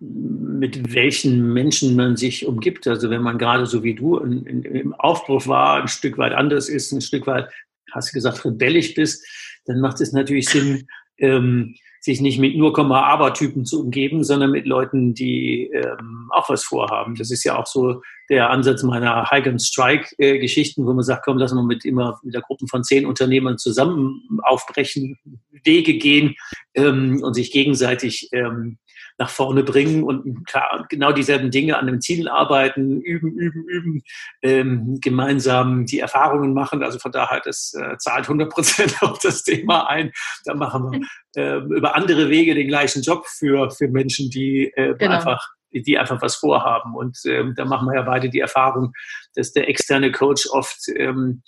mit 0.00 0.94
welchen 0.94 1.52
Menschen 1.52 1.94
man 1.94 2.16
sich 2.16 2.46
umgibt. 2.46 2.86
Also 2.86 3.10
wenn 3.10 3.22
man 3.22 3.38
gerade 3.38 3.66
so 3.66 3.84
wie 3.84 3.94
du 3.94 4.16
in, 4.18 4.46
in, 4.46 4.62
im 4.62 4.94
Aufbruch 4.94 5.46
war, 5.46 5.82
ein 5.82 5.88
Stück 5.88 6.16
weit 6.16 6.32
anders 6.32 6.68
ist, 6.68 6.92
ein 6.92 7.02
Stück 7.02 7.26
weit, 7.26 7.50
hast 7.92 8.10
du 8.10 8.14
gesagt, 8.14 8.44
rebellisch 8.44 8.94
bist, 8.94 9.26
dann 9.66 9.80
macht 9.80 10.00
es 10.00 10.12
natürlich 10.12 10.48
Sinn, 10.48 10.88
ähm, 11.18 11.76
sich 12.00 12.20
nicht 12.20 12.38
mit 12.38 12.56
nur 12.56 12.72
Komma-Aber-Typen 12.72 13.66
zu 13.66 13.82
umgeben, 13.82 14.24
sondern 14.24 14.50
mit 14.50 14.66
Leuten, 14.66 15.12
die 15.14 15.70
ähm, 15.72 16.30
auch 16.30 16.48
was 16.48 16.64
vorhaben. 16.64 17.14
Das 17.14 17.30
ist 17.30 17.44
ja 17.44 17.58
auch 17.58 17.66
so 17.66 18.00
der 18.30 18.50
Ansatz 18.50 18.82
meiner 18.82 19.28
Hike 19.30 19.50
and 19.50 19.60
Strike-Geschichten, 19.60 20.86
wo 20.86 20.94
man 20.94 21.04
sagt, 21.04 21.24
komm, 21.24 21.36
lass 21.36 21.52
uns 21.52 21.66
mit 21.66 21.84
immer 21.84 22.18
mit 22.22 22.34
der 22.34 22.42
Gruppe 22.42 22.66
von 22.68 22.84
zehn 22.84 23.04
Unternehmern 23.04 23.58
zusammen 23.58 24.22
aufbrechen, 24.42 25.18
Wege 25.64 25.94
gehen 25.94 26.36
ähm, 26.74 27.22
und 27.22 27.34
sich 27.34 27.50
gegenseitig 27.50 28.28
ähm, 28.32 28.78
nach 29.20 29.28
vorne 29.28 29.62
bringen 29.62 30.02
und 30.02 30.46
klar, 30.46 30.86
genau 30.88 31.12
dieselben 31.12 31.50
Dinge 31.50 31.78
an 31.78 31.86
dem 31.86 32.00
Ziel 32.00 32.26
arbeiten, 32.26 33.02
üben, 33.02 33.32
üben, 33.32 33.64
üben, 33.64 34.02
ähm, 34.40 34.98
gemeinsam 35.02 35.84
die 35.84 35.98
Erfahrungen 35.98 36.54
machen. 36.54 36.82
Also 36.82 36.98
von 36.98 37.12
daher, 37.12 37.42
das 37.44 37.74
äh, 37.74 37.98
zahlt 37.98 38.24
100 38.24 38.50
Prozent 38.50 38.96
auf 39.02 39.18
das 39.18 39.42
Thema 39.42 39.88
ein. 39.88 40.10
Da 40.46 40.54
machen 40.54 40.90
wir 40.90 41.00
äh, 41.36 41.58
über 41.58 41.94
andere 41.94 42.28
Wege 42.28 42.54
den 42.54 42.68
gleichen 42.68 43.02
Job 43.02 43.26
für, 43.26 43.70
für 43.70 43.88
Menschen, 43.88 44.30
die 44.30 44.72
äh, 44.74 44.94
genau. 44.96 45.16
einfach 45.16 45.48
die 45.72 45.98
einfach 45.98 46.20
was 46.20 46.34
vorhaben. 46.34 46.96
Und 46.96 47.18
ähm, 47.26 47.54
da 47.56 47.64
machen 47.64 47.86
wir 47.86 47.94
ja 47.94 48.02
beide 48.02 48.28
die 48.28 48.40
Erfahrung, 48.40 48.92
dass 49.36 49.52
der 49.52 49.68
externe 49.68 50.10
Coach 50.10 50.48
oft 50.50 50.88
ähm, 50.96 51.42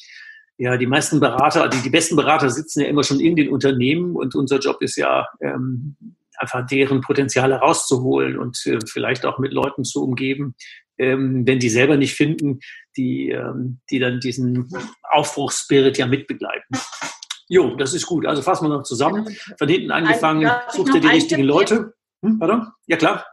ja, 0.58 0.76
die 0.76 0.86
meisten 0.86 1.18
Berater, 1.18 1.68
die, 1.68 1.82
die 1.82 1.90
besten 1.90 2.14
Berater 2.14 2.48
sitzen 2.48 2.82
ja 2.82 2.86
immer 2.86 3.02
schon 3.02 3.18
in 3.18 3.34
den 3.34 3.48
Unternehmen 3.48 4.14
und 4.14 4.36
unser 4.36 4.60
Job 4.60 4.80
ist 4.80 4.96
ja, 4.96 5.26
ähm, 5.40 5.96
einfach 6.36 6.66
deren 6.66 7.00
Potenziale 7.00 7.56
rauszuholen 7.56 8.38
und 8.38 8.64
äh, 8.66 8.78
vielleicht 8.86 9.24
auch 9.24 9.38
mit 9.38 9.52
Leuten 9.52 9.84
zu 9.84 10.02
umgeben, 10.02 10.54
ähm, 10.98 11.46
wenn 11.46 11.58
die 11.58 11.68
selber 11.68 11.96
nicht 11.96 12.14
finden, 12.14 12.60
die, 12.96 13.30
ähm, 13.30 13.80
die 13.90 13.98
dann 13.98 14.20
diesen 14.20 14.68
Aufbruchsspirit 15.02 15.98
ja 15.98 16.06
mitbegleiten. 16.06 16.76
Jo, 17.52 17.76
das 17.76 17.92
ist 17.92 18.06
gut. 18.06 18.24
Also 18.24 18.40
fassen 18.40 18.64
wir 18.64 18.74
noch 18.78 18.82
zusammen. 18.82 19.28
Von 19.58 19.68
hinten 19.68 19.90
angefangen, 19.90 20.50
sucht 20.70 20.94
ihr 20.94 21.02
die 21.02 21.08
richtigen 21.08 21.42
Leute. 21.42 21.92
Hm, 22.24 22.38
pardon? 22.38 22.68
Ja, 22.86 22.96
klar. 22.96 23.26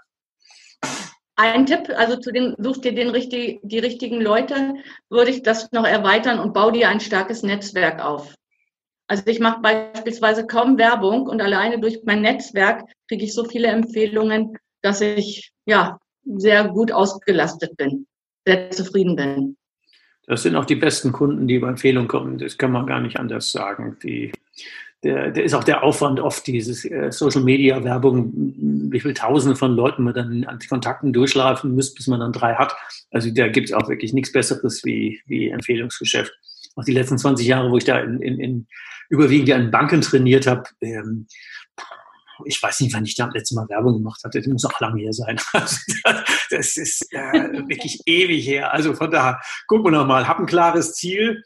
Ein 1.38 1.66
Tipp, 1.66 1.90
also 1.96 2.18
zu 2.18 2.34
den, 2.34 2.54
such 2.58 2.80
dir 2.80 2.94
den 2.94 3.12
richtig, 3.12 3.62
die 3.64 3.80
richtigen 3.80 4.20
Leute, 4.20 4.74
würde 5.10 5.32
ich 5.32 5.42
das 5.42 5.72
noch 5.72 5.88
erweitern 5.88 6.40
und 6.40 6.54
bau 6.54 6.70
dir 6.70 6.90
ein 6.90 7.00
starkes 7.00 7.44
Netzwerk 7.44 8.04
auf. 8.04 8.36
Also 9.08 9.24
ich 9.26 9.40
mache 9.40 9.62
beispielsweise 9.62 10.46
kaum 10.46 10.78
Werbung 10.78 11.26
und 11.26 11.42
alleine 11.42 11.80
durch 11.80 12.02
mein 12.04 12.22
Netzwerk 12.22 12.84
kriege 13.08 13.24
ich 13.24 13.34
so 13.34 13.46
viele 13.46 13.70
Empfehlungen, 13.70 14.58
dass 14.82 15.00
ich 15.00 15.54
ja 15.66 15.98
sehr 16.26 16.68
gut 16.68 16.92
ausgelastet 16.92 17.78
bin, 17.78 18.06
sehr 18.46 18.70
zufrieden 18.72 19.16
bin. 19.16 19.56
Das 20.30 20.44
sind 20.44 20.56
auch 20.56 20.66
die 20.66 20.76
besten 20.76 21.12
Kunden, 21.12 21.48
die 21.48 21.56
über 21.56 21.70
Empfehlungen 21.70 22.08
kommen. 22.08 22.38
Das 22.38 22.60
kann 22.60 22.72
man 22.72 22.86
gar 22.86 23.02
nicht 23.02 23.20
anders 23.20 23.52
sagen. 23.52 23.98
Die, 24.04 24.32
der, 25.02 25.32
der 25.32 25.44
ist 25.44 25.56
auch 25.56 25.64
der 25.64 25.82
Aufwand 25.82 26.20
oft, 26.20 26.46
dieses 26.46 26.86
äh, 26.86 27.12
Social 27.12 27.42
Media 27.42 27.84
Werbung, 27.84 28.32
wie 28.92 29.00
viele 29.00 29.16
Tausende 29.16 29.56
von 29.56 29.74
Leuten 29.76 30.04
man 30.04 30.14
dann 30.14 30.44
an 30.44 30.60
Kontakten 30.70 31.14
durchlaufen 31.14 31.74
muss, 31.74 31.96
bis 31.96 32.06
man 32.06 32.20
dann 32.20 32.32
drei 32.32 32.54
hat. 32.54 32.76
Also 33.10 33.32
da 33.32 33.48
gibt 33.48 33.70
es 33.70 33.74
auch 33.74 33.90
wirklich 33.90 34.14
nichts 34.14 34.32
Besseres 34.32 34.86
wie, 34.86 35.20
wie 35.26 35.50
Empfehlungsgeschäft. 35.50 36.32
Auch 36.76 36.84
die 36.84 36.94
letzten 36.94 37.18
20 37.18 37.48
Jahre, 37.48 37.72
wo 37.72 37.78
ich 37.78 37.86
da 37.86 38.00
in, 38.00 38.22
in, 38.22 38.40
in 38.40 38.68
überwiegend 39.10 39.52
an 39.52 39.72
Banken 39.72 40.02
trainiert 40.02 40.46
habe, 40.46 40.66
ähm, 40.82 41.26
ich 42.46 42.62
weiß 42.62 42.80
nicht, 42.82 42.94
wann 42.94 43.06
ich 43.06 43.16
da 43.16 43.26
das 43.26 43.36
letzte 43.36 43.56
Mal 43.56 43.70
Werbung 43.70 43.96
gemacht 43.96 44.22
hatte. 44.24 44.40
Das 44.40 44.48
muss 44.48 44.66
auch 44.66 44.80
lange 44.80 45.02
her 45.02 45.14
sein. 45.14 45.40
das 46.50 46.78
ist 46.78 47.12
äh, 47.12 47.68
wirklich 47.68 48.02
ewig 48.06 48.48
her. 48.48 48.74
Also 48.74 48.94
von 48.94 49.12
daher, 49.12 49.40
gucken 49.68 49.86
wir 49.86 50.00
nochmal. 50.00 50.28
Hab 50.28 50.40
ein 50.40 50.46
klares 50.46 50.94
Ziel. 50.94 51.44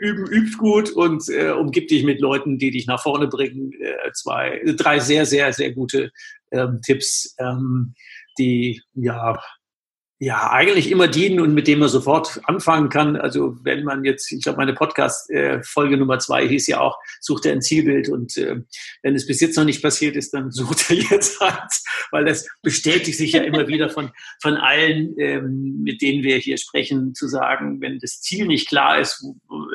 Üben, 0.00 0.26
übt 0.26 0.56
gut 0.58 0.90
und 0.90 1.28
äh, 1.28 1.50
umgib 1.50 1.86
dich 1.86 2.02
mit 2.02 2.20
Leuten, 2.20 2.58
die 2.58 2.72
dich 2.72 2.86
nach 2.86 3.00
vorne 3.00 3.28
bringen. 3.28 3.72
Äh, 3.80 4.10
zwei, 4.12 4.60
drei 4.76 4.98
sehr, 4.98 5.24
sehr, 5.24 5.52
sehr 5.52 5.72
gute 5.72 6.10
ähm, 6.50 6.80
Tipps, 6.82 7.36
ähm, 7.38 7.94
die 8.36 8.82
ja 8.94 9.38
ja, 10.24 10.50
eigentlich 10.50 10.90
immer 10.90 11.06
dienen 11.06 11.38
und 11.38 11.52
mit 11.52 11.68
dem 11.68 11.80
man 11.80 11.90
sofort 11.90 12.40
anfangen 12.44 12.88
kann. 12.88 13.14
Also 13.14 13.58
wenn 13.62 13.84
man 13.84 14.04
jetzt, 14.04 14.32
ich 14.32 14.42
glaube, 14.42 14.56
meine 14.56 14.72
Podcast-Folge 14.72 15.98
Nummer 15.98 16.18
zwei 16.18 16.48
hieß 16.48 16.66
ja 16.66 16.80
auch, 16.80 16.98
sucht 17.20 17.44
er 17.44 17.52
ein 17.52 17.60
Zielbild 17.60 18.08
und 18.08 18.34
äh, 18.38 18.56
wenn 19.02 19.14
es 19.14 19.26
bis 19.26 19.42
jetzt 19.42 19.58
noch 19.58 19.66
nicht 19.66 19.82
passiert 19.82 20.16
ist, 20.16 20.32
dann 20.32 20.50
sucht 20.50 20.90
er 20.90 20.96
jetzt 20.96 21.42
eins, 21.42 21.84
weil 22.10 22.24
das 22.24 22.48
bestätigt 22.62 23.18
sich 23.18 23.32
ja 23.32 23.42
immer 23.42 23.68
wieder 23.68 23.90
von, 23.90 24.12
von 24.40 24.56
allen, 24.56 25.14
ähm, 25.18 25.82
mit 25.82 26.00
denen 26.00 26.22
wir 26.22 26.38
hier 26.38 26.56
sprechen, 26.56 27.14
zu 27.14 27.28
sagen, 27.28 27.82
wenn 27.82 27.98
das 27.98 28.22
Ziel 28.22 28.46
nicht 28.46 28.70
klar 28.70 28.98
ist, 28.98 29.22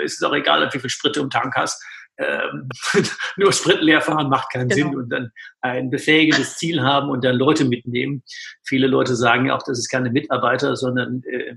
ist 0.03 0.15
es 0.15 0.23
auch 0.23 0.33
egal, 0.33 0.67
wie 0.73 0.79
viel 0.79 0.89
Sprit 0.89 1.15
du 1.15 1.21
im 1.21 1.29
Tank 1.29 1.53
hast, 1.55 1.79
ähm, 2.19 2.69
nur 3.38 3.53
Sprit 3.53 3.82
leer 3.82 4.01
fahren 4.01 4.29
macht 4.29 4.51
keinen 4.51 4.69
genau. 4.69 4.89
Sinn 4.89 4.99
und 4.99 5.10
dann 5.10 5.32
ein 5.62 5.89
befähigendes 5.89 6.58
Ziel 6.58 6.82
haben 6.82 7.10
und 7.10 7.23
dann 7.23 7.36
Leute 7.36 7.65
mitnehmen. 7.65 8.23
Viele 8.63 8.88
Leute 8.88 9.15
sagen 9.15 9.47
ja 9.47 9.55
auch, 9.55 9.63
dass 9.63 9.79
es 9.79 9.88
keine 9.88 10.12
Mitarbeiter, 10.12 10.75
sondern 10.75 11.23
äh, 11.23 11.55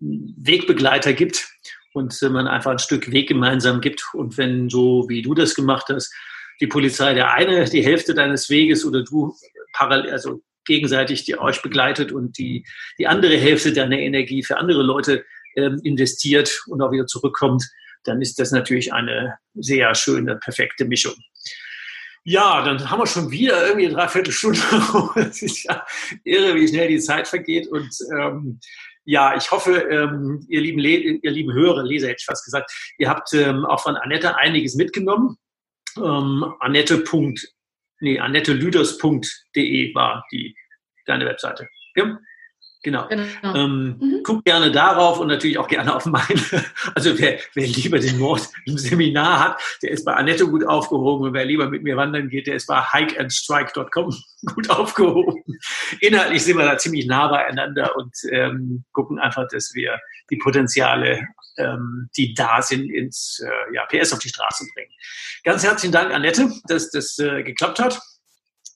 Wegbegleiter 0.00 1.12
gibt 1.12 1.48
und 1.92 2.20
äh, 2.20 2.28
man 2.28 2.48
einfach 2.48 2.72
ein 2.72 2.78
Stück 2.80 3.12
Weg 3.12 3.28
gemeinsam 3.28 3.80
gibt. 3.80 4.04
Und 4.12 4.36
wenn 4.36 4.68
so 4.68 5.08
wie 5.08 5.22
du 5.22 5.34
das 5.34 5.54
gemacht 5.54 5.86
hast, 5.88 6.12
die 6.60 6.66
Polizei 6.66 7.14
der 7.14 7.32
eine 7.32 7.64
die 7.64 7.84
Hälfte 7.84 8.14
deines 8.14 8.50
Weges 8.50 8.84
oder 8.84 9.02
du 9.02 9.34
parallel, 9.72 10.10
also 10.10 10.42
gegenseitig 10.64 11.24
die 11.24 11.38
euch 11.38 11.62
begleitet 11.62 12.10
und 12.10 12.38
die, 12.38 12.64
die 12.98 13.06
andere 13.06 13.36
Hälfte 13.36 13.72
deiner 13.72 13.98
Energie 13.98 14.42
für 14.42 14.56
andere 14.56 14.82
Leute 14.82 15.24
ähm, 15.56 15.80
investiert 15.84 16.62
und 16.66 16.82
auch 16.82 16.90
wieder 16.90 17.06
zurückkommt, 17.06 17.64
dann 18.04 18.20
ist 18.22 18.38
das 18.38 18.50
natürlich 18.50 18.92
eine 18.92 19.38
sehr 19.54 19.94
schöne, 19.94 20.36
perfekte 20.36 20.84
Mischung. 20.84 21.14
Ja, 22.26 22.64
dann 22.64 22.90
haben 22.90 23.00
wir 23.00 23.06
schon 23.06 23.30
wieder 23.30 23.66
irgendwie 23.66 23.86
eine 23.86 23.96
Dreiviertelstunde. 23.96 24.58
Es 25.16 25.42
ist 25.42 25.64
ja 25.64 25.84
irre, 26.24 26.54
wie 26.54 26.66
schnell 26.66 26.88
die 26.88 27.00
Zeit 27.00 27.28
vergeht. 27.28 27.68
Und 27.68 27.94
ähm, 28.18 28.60
ja, 29.04 29.36
ich 29.36 29.50
hoffe, 29.50 29.72
ähm, 29.90 30.44
ihr, 30.48 30.62
lieben 30.62 30.78
ihr 30.78 31.30
lieben 31.30 31.52
Hörer, 31.52 31.82
Leser 31.82 32.08
hätte 32.08 32.20
ich 32.20 32.24
fast 32.24 32.44
gesagt, 32.44 32.72
ihr 32.98 33.10
habt 33.10 33.34
ähm, 33.34 33.66
auch 33.66 33.82
von 33.82 33.96
Annette 33.96 34.36
einiges 34.36 34.74
mitgenommen. 34.74 35.36
Ähm, 35.98 36.54
Annette. 36.60 37.04
Nee, 38.00 38.18
annettelüders.de 38.18 39.94
war 39.94 40.24
die 40.32 40.56
deine 41.06 41.26
Webseite. 41.26 41.68
Ja? 41.96 42.18
Genau. 42.84 43.08
genau. 43.08 43.54
Ähm, 43.54 43.96
mhm. 43.98 44.22
Guckt 44.22 44.44
gerne 44.44 44.70
darauf 44.70 45.18
und 45.18 45.28
natürlich 45.28 45.58
auch 45.58 45.68
gerne 45.68 45.94
auf 45.96 46.06
meine. 46.06 46.24
Also 46.94 47.18
wer, 47.18 47.38
wer 47.54 47.66
lieber 47.66 47.98
den 47.98 48.18
Mord 48.18 48.48
im 48.66 48.76
Seminar 48.76 49.40
hat, 49.40 49.62
der 49.82 49.90
ist 49.90 50.04
bei 50.04 50.12
Annette 50.12 50.46
gut 50.46 50.64
aufgehoben. 50.64 51.26
Und 51.26 51.32
wer 51.32 51.44
lieber 51.44 51.68
mit 51.68 51.82
mir 51.82 51.96
wandern 51.96 52.28
geht, 52.28 52.46
der 52.46 52.56
ist 52.56 52.66
bei 52.66 52.80
hikeandstrike.com 52.80 54.14
gut 54.54 54.70
aufgehoben. 54.70 55.42
Inhaltlich 56.00 56.44
sind 56.44 56.58
wir 56.58 56.66
da 56.66 56.76
ziemlich 56.76 57.06
nah 57.06 57.28
beieinander 57.28 57.96
und 57.96 58.14
ähm, 58.30 58.84
gucken 58.92 59.18
einfach, 59.18 59.48
dass 59.48 59.72
wir 59.74 59.98
die 60.30 60.36
Potenziale, 60.36 61.26
ähm, 61.56 62.10
die 62.16 62.34
da 62.34 62.60
sind, 62.60 62.90
ins 62.90 63.42
äh, 63.42 63.74
ja, 63.74 63.86
PS 63.86 64.12
auf 64.12 64.18
die 64.18 64.28
Straße 64.28 64.66
bringen. 64.74 64.92
Ganz 65.42 65.64
herzlichen 65.64 65.92
Dank, 65.92 66.12
Annette, 66.12 66.50
dass 66.68 66.90
das 66.90 67.18
äh, 67.18 67.42
geklappt 67.42 67.78
hat. 67.78 67.98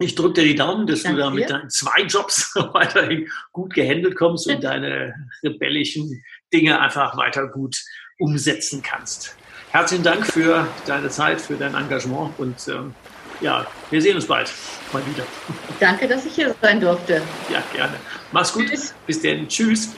Ich 0.00 0.14
drücke 0.14 0.34
dir 0.34 0.44
die 0.44 0.54
Daumen, 0.54 0.86
dass 0.86 1.02
Danke 1.02 1.16
du 1.16 1.24
da 1.24 1.30
mit 1.30 1.50
deinen 1.50 1.70
zwei 1.70 2.02
Jobs 2.02 2.54
weiterhin 2.72 3.28
gut 3.50 3.74
gehandelt 3.74 4.14
kommst 4.14 4.46
und 4.46 4.62
deine 4.62 5.12
rebellischen 5.42 6.22
Dinge 6.52 6.80
einfach 6.80 7.16
weiter 7.16 7.48
gut 7.48 7.76
umsetzen 8.20 8.80
kannst. 8.80 9.34
Herzlichen 9.70 10.04
Dank 10.04 10.24
für 10.24 10.68
deine 10.86 11.08
Zeit, 11.08 11.40
für 11.40 11.56
dein 11.56 11.74
Engagement 11.74 12.30
und 12.38 12.68
ähm, 12.68 12.94
ja, 13.40 13.66
wir 13.90 14.00
sehen 14.00 14.14
uns 14.14 14.26
bald 14.26 14.52
mal 14.92 15.04
wieder. 15.04 15.24
Danke, 15.80 16.06
dass 16.06 16.24
ich 16.26 16.34
hier 16.34 16.54
sein 16.62 16.80
durfte. 16.80 17.20
Ja, 17.52 17.60
gerne. 17.74 17.94
Mach's 18.30 18.52
gut. 18.52 18.68
Tschüss. 18.68 18.94
Bis 19.04 19.20
dann. 19.20 19.48
Tschüss. 19.48 19.88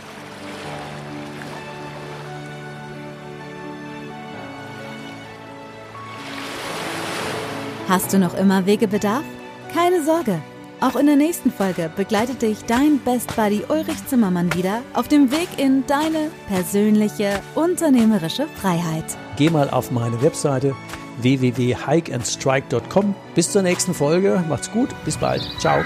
Hast 7.86 8.12
du 8.14 8.18
noch 8.18 8.34
immer 8.34 8.64
Wegebedarf? 8.64 9.24
Keine 9.72 10.02
Sorge, 10.02 10.40
auch 10.80 10.96
in 10.96 11.06
der 11.06 11.16
nächsten 11.16 11.53
Folge 11.53 11.90
begleitet 11.94 12.42
dich 12.42 12.64
dein 12.66 12.99
Best 12.99 13.34
Buddy 13.36 13.62
Ulrich 13.68 14.05
Zimmermann 14.07 14.53
wieder 14.55 14.82
auf 14.94 15.09
dem 15.09 15.30
Weg 15.30 15.49
in 15.59 15.86
deine 15.86 16.30
persönliche 16.49 17.40
unternehmerische 17.55 18.47
Freiheit. 18.61 19.05
Geh 19.36 19.51
mal 19.51 19.70
auf 19.70 19.90
meine 19.90 20.20
Webseite 20.22 20.74
www.hikeandstrike.com. 21.18 23.14
Bis 23.34 23.53
zur 23.53 23.62
nächsten 23.62 23.94
Folge. 23.94 24.42
Macht's 24.49 24.70
gut. 24.72 24.88
Bis 25.05 25.16
bald. 25.16 25.42
Ciao. 25.59 25.82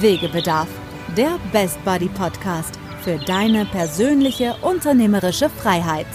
Wegebedarf. 0.00 0.68
Der 1.16 1.38
Best 1.52 1.82
Buddy 1.84 2.08
Podcast 2.08 2.78
für 3.02 3.18
deine 3.18 3.66
persönliche 3.66 4.56
unternehmerische 4.62 5.48
Freiheit. 5.48 6.06